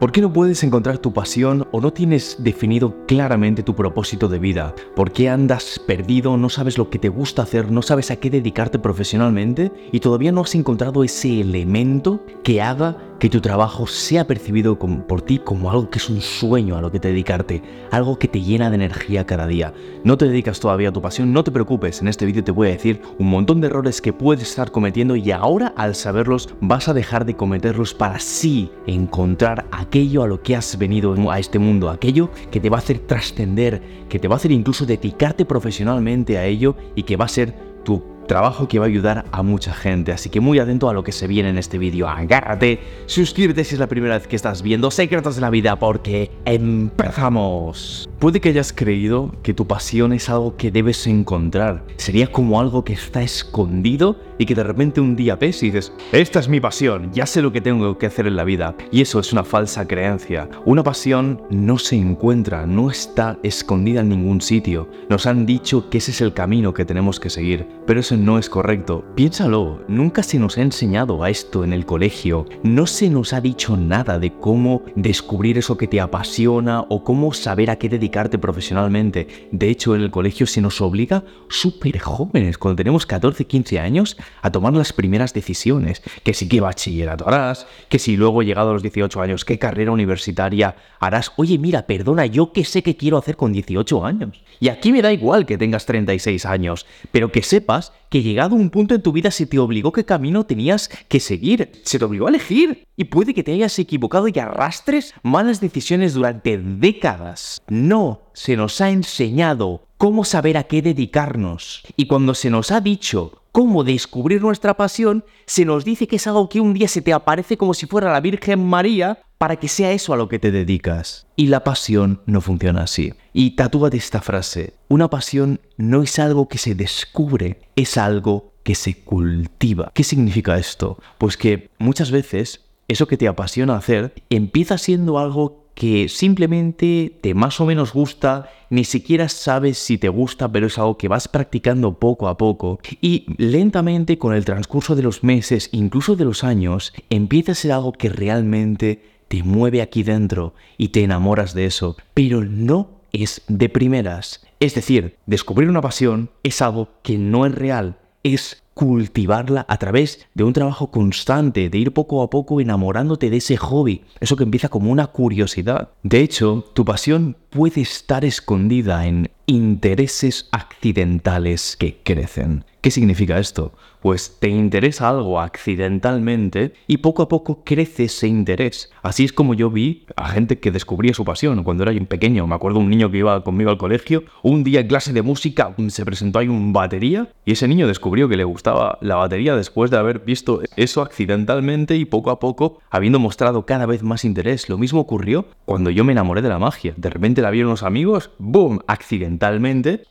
¿Por 0.00 0.12
qué 0.12 0.22
no 0.22 0.32
puedes 0.32 0.64
encontrar 0.64 0.96
tu 0.96 1.12
pasión 1.12 1.68
o 1.72 1.80
no 1.82 1.92
tienes 1.92 2.36
definido 2.38 3.04
claramente 3.06 3.62
tu 3.62 3.76
propósito 3.76 4.28
de 4.28 4.38
vida? 4.38 4.74
¿Por 4.96 5.12
qué 5.12 5.28
andas 5.28 5.78
perdido, 5.86 6.38
no 6.38 6.48
sabes 6.48 6.78
lo 6.78 6.88
que 6.88 6.98
te 6.98 7.10
gusta 7.10 7.42
hacer, 7.42 7.70
no 7.70 7.82
sabes 7.82 8.10
a 8.10 8.16
qué 8.16 8.30
dedicarte 8.30 8.78
profesionalmente 8.78 9.70
y 9.92 10.00
todavía 10.00 10.32
no 10.32 10.40
has 10.40 10.54
encontrado 10.54 11.04
ese 11.04 11.42
elemento 11.42 12.24
que 12.42 12.62
haga 12.62 12.96
que 13.20 13.28
tu 13.28 13.42
trabajo 13.42 13.86
sea 13.86 14.26
percibido 14.26 14.78
por 14.78 15.20
ti 15.20 15.38
como 15.38 15.70
algo 15.70 15.90
que 15.90 15.98
es 15.98 16.08
un 16.08 16.22
sueño 16.22 16.78
a 16.78 16.80
lo 16.80 16.90
que 16.90 16.98
te 16.98 17.08
dedicarte, 17.08 17.62
algo 17.90 18.18
que 18.18 18.28
te 18.28 18.40
llena 18.40 18.70
de 18.70 18.76
energía 18.76 19.26
cada 19.26 19.46
día? 19.46 19.74
No 20.02 20.16
te 20.16 20.24
dedicas 20.24 20.58
todavía 20.58 20.88
a 20.88 20.92
tu 20.92 21.02
pasión, 21.02 21.30
no 21.30 21.44
te 21.44 21.50
preocupes, 21.50 22.00
en 22.00 22.08
este 22.08 22.24
vídeo 22.24 22.42
te 22.42 22.50
voy 22.50 22.68
a 22.68 22.70
decir 22.70 23.02
un 23.18 23.28
montón 23.28 23.60
de 23.60 23.66
errores 23.66 24.00
que 24.00 24.14
puedes 24.14 24.48
estar 24.48 24.72
cometiendo 24.72 25.14
y 25.14 25.30
ahora 25.30 25.74
al 25.76 25.94
saberlos 25.94 26.48
vas 26.62 26.88
a 26.88 26.94
dejar 26.94 27.26
de 27.26 27.36
cometerlos 27.36 27.92
para 27.92 28.14
así 28.14 28.72
encontrar 28.86 29.66
aquello 29.90 30.22
a 30.22 30.28
lo 30.28 30.40
que 30.40 30.54
has 30.54 30.78
venido 30.78 31.16
a 31.32 31.40
este 31.40 31.58
mundo, 31.58 31.90
aquello 31.90 32.30
que 32.52 32.60
te 32.60 32.70
va 32.70 32.76
a 32.76 32.78
hacer 32.78 33.00
trascender, 33.00 33.82
que 34.08 34.20
te 34.20 34.28
va 34.28 34.36
a 34.36 34.36
hacer 34.36 34.52
incluso 34.52 34.86
dedicarte 34.86 35.44
profesionalmente 35.44 36.38
a 36.38 36.46
ello 36.46 36.76
y 36.94 37.02
que 37.02 37.16
va 37.16 37.24
a 37.24 37.28
ser 37.28 37.52
tu 37.82 38.00
trabajo 38.28 38.68
que 38.68 38.78
va 38.78 38.84
a 38.84 38.88
ayudar 38.88 39.24
a 39.32 39.42
mucha 39.42 39.72
gente. 39.72 40.12
Así 40.12 40.30
que 40.30 40.38
muy 40.38 40.60
atento 40.60 40.88
a 40.88 40.92
lo 40.92 41.02
que 41.02 41.10
se 41.10 41.26
viene 41.26 41.48
en 41.48 41.58
este 41.58 41.76
vídeo. 41.76 42.08
Agárrate, 42.08 42.78
suscríbete 43.06 43.64
si 43.64 43.74
es 43.74 43.80
la 43.80 43.88
primera 43.88 44.16
vez 44.16 44.28
que 44.28 44.36
estás 44.36 44.62
viendo 44.62 44.92
Secretos 44.92 45.34
de 45.34 45.40
la 45.40 45.50
Vida 45.50 45.76
porque 45.76 46.30
empezamos. 46.44 48.08
Puede 48.20 48.40
que 48.40 48.50
hayas 48.50 48.72
creído 48.72 49.32
que 49.42 49.54
tu 49.54 49.66
pasión 49.66 50.12
es 50.12 50.30
algo 50.30 50.56
que 50.56 50.70
debes 50.70 51.04
encontrar. 51.08 51.84
Sería 51.96 52.30
como 52.30 52.60
algo 52.60 52.84
que 52.84 52.92
está 52.92 53.22
escondido 53.22 54.16
y 54.40 54.46
que 54.46 54.54
de 54.54 54.64
repente 54.64 55.02
un 55.02 55.16
día 55.16 55.36
ves 55.36 55.62
y 55.62 55.66
dices, 55.66 55.92
esta 56.12 56.40
es 56.40 56.48
mi 56.48 56.60
pasión, 56.60 57.12
ya 57.12 57.26
sé 57.26 57.42
lo 57.42 57.52
que 57.52 57.60
tengo 57.60 57.98
que 57.98 58.06
hacer 58.06 58.26
en 58.26 58.36
la 58.36 58.44
vida. 58.44 58.74
Y 58.90 59.02
eso 59.02 59.20
es 59.20 59.34
una 59.34 59.44
falsa 59.44 59.86
creencia. 59.86 60.48
Una 60.64 60.82
pasión 60.82 61.42
no 61.50 61.76
se 61.78 61.96
encuentra, 61.96 62.64
no 62.64 62.90
está 62.90 63.38
escondida 63.42 64.00
en 64.00 64.08
ningún 64.08 64.40
sitio. 64.40 64.88
Nos 65.10 65.26
han 65.26 65.44
dicho 65.44 65.90
que 65.90 65.98
ese 65.98 66.12
es 66.12 66.22
el 66.22 66.32
camino 66.32 66.72
que 66.72 66.86
tenemos 66.86 67.20
que 67.20 67.28
seguir, 67.28 67.66
pero 67.86 68.00
eso 68.00 68.16
no 68.16 68.38
es 68.38 68.48
correcto. 68.48 69.04
Piénsalo, 69.14 69.84
nunca 69.88 70.22
se 70.22 70.38
nos 70.38 70.56
ha 70.56 70.62
enseñado 70.62 71.22
a 71.22 71.28
esto 71.28 71.62
en 71.62 71.74
el 71.74 71.84
colegio. 71.84 72.46
No 72.62 72.86
se 72.86 73.10
nos 73.10 73.34
ha 73.34 73.42
dicho 73.42 73.76
nada 73.76 74.18
de 74.18 74.32
cómo 74.32 74.82
descubrir 74.96 75.58
eso 75.58 75.76
que 75.76 75.86
te 75.86 76.00
apasiona 76.00 76.80
o 76.88 77.04
cómo 77.04 77.34
saber 77.34 77.68
a 77.68 77.76
qué 77.76 77.90
dedicarte 77.90 78.38
profesionalmente. 78.38 79.48
De 79.52 79.68
hecho, 79.68 79.94
en 79.94 80.00
el 80.00 80.10
colegio 80.10 80.46
se 80.46 80.62
nos 80.62 80.80
obliga 80.80 81.24
súper 81.50 81.98
jóvenes, 81.98 82.56
cuando 82.56 82.76
tenemos 82.76 83.04
14, 83.04 83.44
15 83.44 83.78
años, 83.78 84.16
a 84.42 84.50
tomar 84.50 84.72
las 84.72 84.92
primeras 84.92 85.34
decisiones. 85.34 86.02
Que 86.22 86.34
si 86.34 86.48
qué 86.48 86.60
bachillerato 86.60 87.28
harás, 87.28 87.66
que 87.88 87.98
si 87.98 88.16
luego 88.16 88.42
llegado 88.42 88.70
a 88.70 88.72
los 88.72 88.82
18 88.82 89.20
años, 89.20 89.44
qué 89.44 89.58
carrera 89.58 89.92
universitaria 89.92 90.76
harás. 90.98 91.32
Oye, 91.36 91.58
mira, 91.58 91.86
perdona, 91.86 92.26
yo 92.26 92.52
qué 92.52 92.64
sé 92.64 92.82
qué 92.82 92.96
quiero 92.96 93.18
hacer 93.18 93.36
con 93.36 93.52
18 93.52 94.04
años. 94.04 94.42
Y 94.60 94.68
aquí 94.68 94.92
me 94.92 95.02
da 95.02 95.12
igual 95.12 95.46
que 95.46 95.58
tengas 95.58 95.86
36 95.86 96.44
años, 96.46 96.86
pero 97.12 97.32
que 97.32 97.42
sepas 97.42 97.92
que 98.10 98.22
llegado 98.22 98.56
un 98.56 98.70
punto 98.70 98.94
en 98.94 99.02
tu 99.02 99.12
vida 99.12 99.30
se 99.30 99.46
te 99.46 99.58
obligó 99.58 99.92
qué 99.92 100.04
camino 100.04 100.44
tenías 100.44 100.90
que 101.08 101.20
seguir, 101.20 101.70
se 101.84 101.98
te 101.98 102.04
obligó 102.04 102.26
a 102.26 102.30
elegir. 102.30 102.86
Y 102.96 103.04
puede 103.04 103.32
que 103.32 103.42
te 103.42 103.52
hayas 103.52 103.78
equivocado 103.78 104.28
y 104.28 104.38
arrastres 104.38 105.14
malas 105.22 105.60
decisiones 105.60 106.12
durante 106.14 106.58
décadas. 106.58 107.62
No 107.68 108.22
se 108.34 108.56
nos 108.56 108.80
ha 108.80 108.90
enseñado 108.90 109.86
cómo 109.96 110.24
saber 110.24 110.56
a 110.56 110.64
qué 110.64 110.82
dedicarnos. 110.82 111.82
Y 111.96 112.06
cuando 112.06 112.34
se 112.34 112.50
nos 112.50 112.72
ha 112.72 112.80
dicho 112.80 113.39
cómo 113.52 113.84
descubrir 113.84 114.42
nuestra 114.42 114.76
pasión, 114.76 115.24
se 115.46 115.64
nos 115.64 115.84
dice 115.84 116.06
que 116.06 116.16
es 116.16 116.26
algo 116.26 116.48
que 116.48 116.60
un 116.60 116.74
día 116.74 116.88
se 116.88 117.02
te 117.02 117.12
aparece 117.12 117.56
como 117.56 117.74
si 117.74 117.86
fuera 117.86 118.12
la 118.12 118.20
Virgen 118.20 118.64
María 118.64 119.18
para 119.38 119.56
que 119.56 119.68
sea 119.68 119.92
eso 119.92 120.12
a 120.12 120.16
lo 120.16 120.28
que 120.28 120.38
te 120.38 120.50
dedicas. 120.50 121.26
Y 121.36 121.46
la 121.46 121.64
pasión 121.64 122.20
no 122.26 122.40
funciona 122.40 122.82
así. 122.82 123.14
Y 123.32 123.52
tatúate 123.52 123.96
esta 123.96 124.20
frase. 124.20 124.74
Una 124.88 125.08
pasión 125.08 125.60
no 125.76 126.02
es 126.02 126.18
algo 126.18 126.48
que 126.48 126.58
se 126.58 126.74
descubre, 126.74 127.60
es 127.74 127.96
algo 127.96 128.52
que 128.62 128.74
se 128.74 129.02
cultiva. 129.02 129.92
¿Qué 129.94 130.04
significa 130.04 130.58
esto? 130.58 130.98
Pues 131.16 131.36
que 131.36 131.70
muchas 131.78 132.10
veces 132.10 132.66
eso 132.88 133.06
que 133.06 133.16
te 133.16 133.28
apasiona 133.28 133.76
hacer 133.76 134.12
empieza 134.30 134.76
siendo 134.76 135.18
algo 135.18 135.59
que 135.80 136.10
simplemente 136.10 137.10
te 137.22 137.32
más 137.32 137.58
o 137.58 137.64
menos 137.64 137.94
gusta, 137.94 138.50
ni 138.68 138.84
siquiera 138.84 139.30
sabes 139.30 139.78
si 139.78 139.96
te 139.96 140.10
gusta, 140.10 140.52
pero 140.52 140.66
es 140.66 140.76
algo 140.76 140.98
que 140.98 141.08
vas 141.08 141.26
practicando 141.26 141.98
poco 141.98 142.28
a 142.28 142.36
poco 142.36 142.80
y 143.00 143.24
lentamente 143.38 144.18
con 144.18 144.34
el 144.34 144.44
transcurso 144.44 144.94
de 144.94 145.02
los 145.02 145.24
meses, 145.24 145.70
incluso 145.72 146.16
de 146.16 146.26
los 146.26 146.44
años, 146.44 146.92
empieza 147.08 147.52
a 147.52 147.54
ser 147.54 147.72
algo 147.72 147.92
que 147.92 148.10
realmente 148.10 149.02
te 149.28 149.42
mueve 149.42 149.80
aquí 149.80 150.02
dentro 150.02 150.52
y 150.76 150.88
te 150.88 151.02
enamoras 151.02 151.54
de 151.54 151.64
eso, 151.64 151.96
pero 152.12 152.44
no 152.44 153.00
es 153.14 153.40
de 153.48 153.70
primeras. 153.70 154.46
Es 154.60 154.74
decir, 154.74 155.16
descubrir 155.24 155.70
una 155.70 155.80
pasión 155.80 156.28
es 156.42 156.60
algo 156.60 156.90
que 157.02 157.16
no 157.16 157.46
es 157.46 157.54
real, 157.54 157.96
es 158.22 158.62
cultivarla 158.80 159.66
a 159.68 159.76
través 159.76 160.26
de 160.32 160.42
un 160.42 160.54
trabajo 160.54 160.90
constante, 160.90 161.68
de 161.68 161.76
ir 161.76 161.92
poco 161.92 162.22
a 162.22 162.30
poco 162.30 162.62
enamorándote 162.62 163.28
de 163.28 163.36
ese 163.36 163.58
hobby, 163.58 164.04
eso 164.20 164.36
que 164.36 164.44
empieza 164.44 164.70
como 164.70 164.90
una 164.90 165.08
curiosidad. 165.08 165.90
De 166.02 166.20
hecho, 166.20 166.64
tu 166.72 166.86
pasión 166.86 167.36
puede 167.50 167.82
estar 167.82 168.24
escondida 168.24 169.06
en 169.06 169.30
intereses 169.50 170.48
accidentales 170.52 171.76
que 171.76 171.98
crecen. 172.04 172.64
¿Qué 172.80 172.90
significa 172.90 173.38
esto? 173.38 173.74
Pues 174.00 174.38
te 174.40 174.48
interesa 174.48 175.10
algo 175.10 175.38
accidentalmente 175.38 176.72
y 176.86 176.98
poco 176.98 177.22
a 177.22 177.28
poco 177.28 177.62
crece 177.62 178.04
ese 178.04 178.26
interés. 178.26 178.90
Así 179.02 179.24
es 179.24 179.34
como 179.34 179.52
yo 179.52 179.70
vi 179.70 180.06
a 180.16 180.30
gente 180.30 180.58
que 180.58 180.70
descubría 180.70 181.12
su 181.12 181.26
pasión 181.26 181.62
cuando 181.62 181.82
era 181.82 181.92
pequeño. 182.06 182.46
Me 182.46 182.54
acuerdo 182.54 182.78
un 182.78 182.88
niño 182.88 183.10
que 183.10 183.18
iba 183.18 183.44
conmigo 183.44 183.70
al 183.70 183.76
colegio, 183.76 184.24
un 184.42 184.64
día 184.64 184.80
en 184.80 184.86
clase 184.86 185.12
de 185.12 185.20
música 185.20 185.74
se 185.88 186.06
presentó 186.06 186.38
ahí 186.38 186.48
un 186.48 186.72
batería 186.72 187.28
y 187.44 187.52
ese 187.52 187.68
niño 187.68 187.86
descubrió 187.86 188.30
que 188.30 188.38
le 188.38 188.44
gustaba 188.44 188.96
la 189.02 189.16
batería 189.16 189.54
después 189.54 189.90
de 189.90 189.98
haber 189.98 190.20
visto 190.20 190.62
eso 190.76 191.02
accidentalmente 191.02 191.96
y 191.96 192.06
poco 192.06 192.30
a 192.30 192.38
poco 192.38 192.78
habiendo 192.88 193.18
mostrado 193.18 193.66
cada 193.66 193.84
vez 193.84 194.02
más 194.02 194.24
interés. 194.24 194.70
Lo 194.70 194.78
mismo 194.78 195.00
ocurrió 195.00 195.44
cuando 195.66 195.90
yo 195.90 196.04
me 196.04 196.12
enamoré 196.12 196.40
de 196.40 196.48
la 196.48 196.58
magia. 196.58 196.94
De 196.96 197.10
repente 197.10 197.42
la 197.42 197.50
vieron 197.50 197.72
los 197.72 197.82
amigos, 197.82 198.30
¡boom! 198.38 198.80